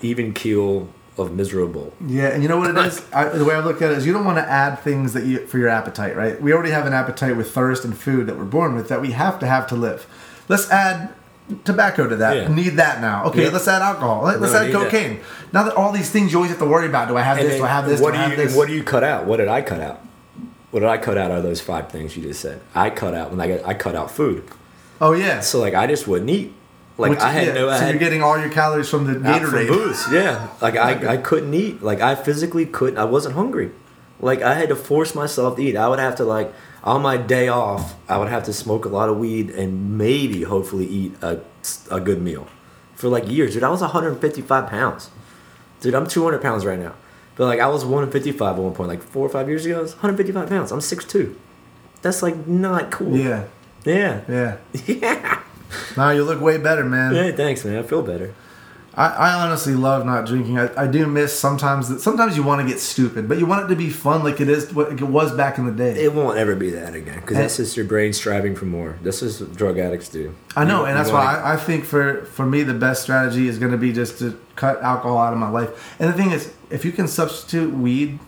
[0.00, 0.88] even keel
[1.18, 1.92] of miserable.
[2.04, 3.04] Yeah, and you know what it is?
[3.12, 5.24] I, the way I look at it is you don't want to add things that
[5.24, 6.40] you for your appetite, right?
[6.40, 9.12] We already have an appetite with thirst and food that we're born with that we
[9.12, 10.06] have to have to live.
[10.48, 11.14] Let's add
[11.64, 12.36] tobacco to that.
[12.36, 12.48] Yeah.
[12.54, 13.24] Need that now.
[13.26, 13.50] Okay, Yeah.
[13.50, 14.22] let's add alcohol.
[14.24, 14.82] Let, us No, add need that.
[14.90, 15.20] cocaine.
[15.52, 17.08] Now that all these things you always have to worry about.
[17.08, 17.56] Do I have And this?
[17.58, 18.00] Do I have this?
[18.00, 18.56] What do do I you have this?
[18.56, 19.26] what do you cut out?
[19.26, 20.00] What did I cut out?
[20.70, 22.60] What did I cut out of those five things you just said?
[22.74, 24.44] I cut out when I got I cut out food.
[25.00, 25.40] oh yeah.
[25.40, 26.54] So like I just wouldn't eat.
[26.98, 29.04] Like Which- I had yeah, no I so had you're getting all your calories from
[29.06, 29.68] the Gatorade.
[29.68, 30.04] booze.
[30.12, 31.82] Yeah, like I, I couldn't eat.
[31.82, 32.98] Like I physically couldn't.
[32.98, 33.70] I wasn't hungry.
[34.20, 35.76] Like I had to force myself to eat.
[35.76, 36.52] I would have to like
[36.84, 37.94] on my day off.
[38.08, 41.40] I would have to smoke a lot of weed and maybe hopefully eat a,
[41.90, 42.46] a good meal
[42.94, 43.54] for like years.
[43.54, 45.10] Dude, I was 155 pounds.
[45.80, 46.94] Dude, I'm 200 pounds right now.
[47.34, 49.78] But like I was 155 at one point, like four or five years ago.
[49.78, 50.70] I was 155 pounds.
[50.72, 51.34] I'm 6'2".
[52.02, 53.16] That's like not cool.
[53.16, 53.44] Yeah,
[53.84, 54.22] Yeah.
[54.28, 54.56] yeah.
[54.86, 55.42] Yeah.
[55.96, 57.14] Now you look way better, man.
[57.14, 57.32] Yeah.
[57.32, 57.78] Thanks, man.
[57.78, 58.34] I feel better.
[58.94, 60.58] I, I honestly love not drinking.
[60.58, 63.64] I, I do miss sometimes that sometimes you want to get stupid, but you want
[63.64, 66.04] it to be fun like it is what it was back in the day.
[66.04, 68.98] It won't ever be that again because that's just your brain striving for more.
[69.02, 70.34] This is what drug addicts do.
[70.56, 72.74] I know, You- and you that's wanna- why I, I think for for me the
[72.74, 75.96] best strategy is going to be just to cut alcohol out of my life.
[75.98, 78.18] And the thing is, if you can substitute weed,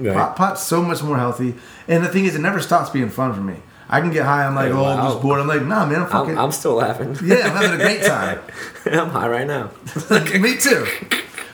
[0.00, 0.14] Right.
[0.16, 1.54] pot, pot's so much more healthy.
[1.86, 3.56] And the thing is, it never stops being fun for me.
[3.92, 4.46] I can get high.
[4.46, 5.40] I'm like, oh, I'm just bored.
[5.40, 6.38] I'm like, nah, man, I'm fucking.
[6.38, 7.16] I'm, I'm still laughing.
[7.24, 8.38] yeah, I'm having a great time.
[8.86, 9.72] I'm high right now.
[10.38, 10.86] me too.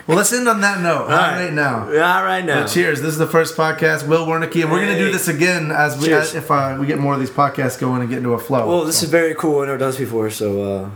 [0.07, 1.09] Well, let's end on that note.
[1.09, 1.45] High right.
[1.47, 1.87] right now.
[1.87, 2.61] All right now.
[2.61, 3.01] Well, cheers.
[3.01, 4.07] This is the first podcast.
[4.07, 6.99] Will Wernicke, and we're going to do this again as we if uh, we get
[6.99, 8.69] more of these podcasts going and get into a flow.
[8.69, 9.63] Well, this is very cool.
[9.63, 10.91] I never done this before, so uh,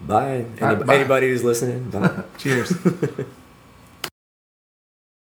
[0.00, 0.28] bye.
[0.36, 0.96] Any, right, bye.
[0.96, 2.24] Anybody who's listening, bye.
[2.38, 2.72] cheers.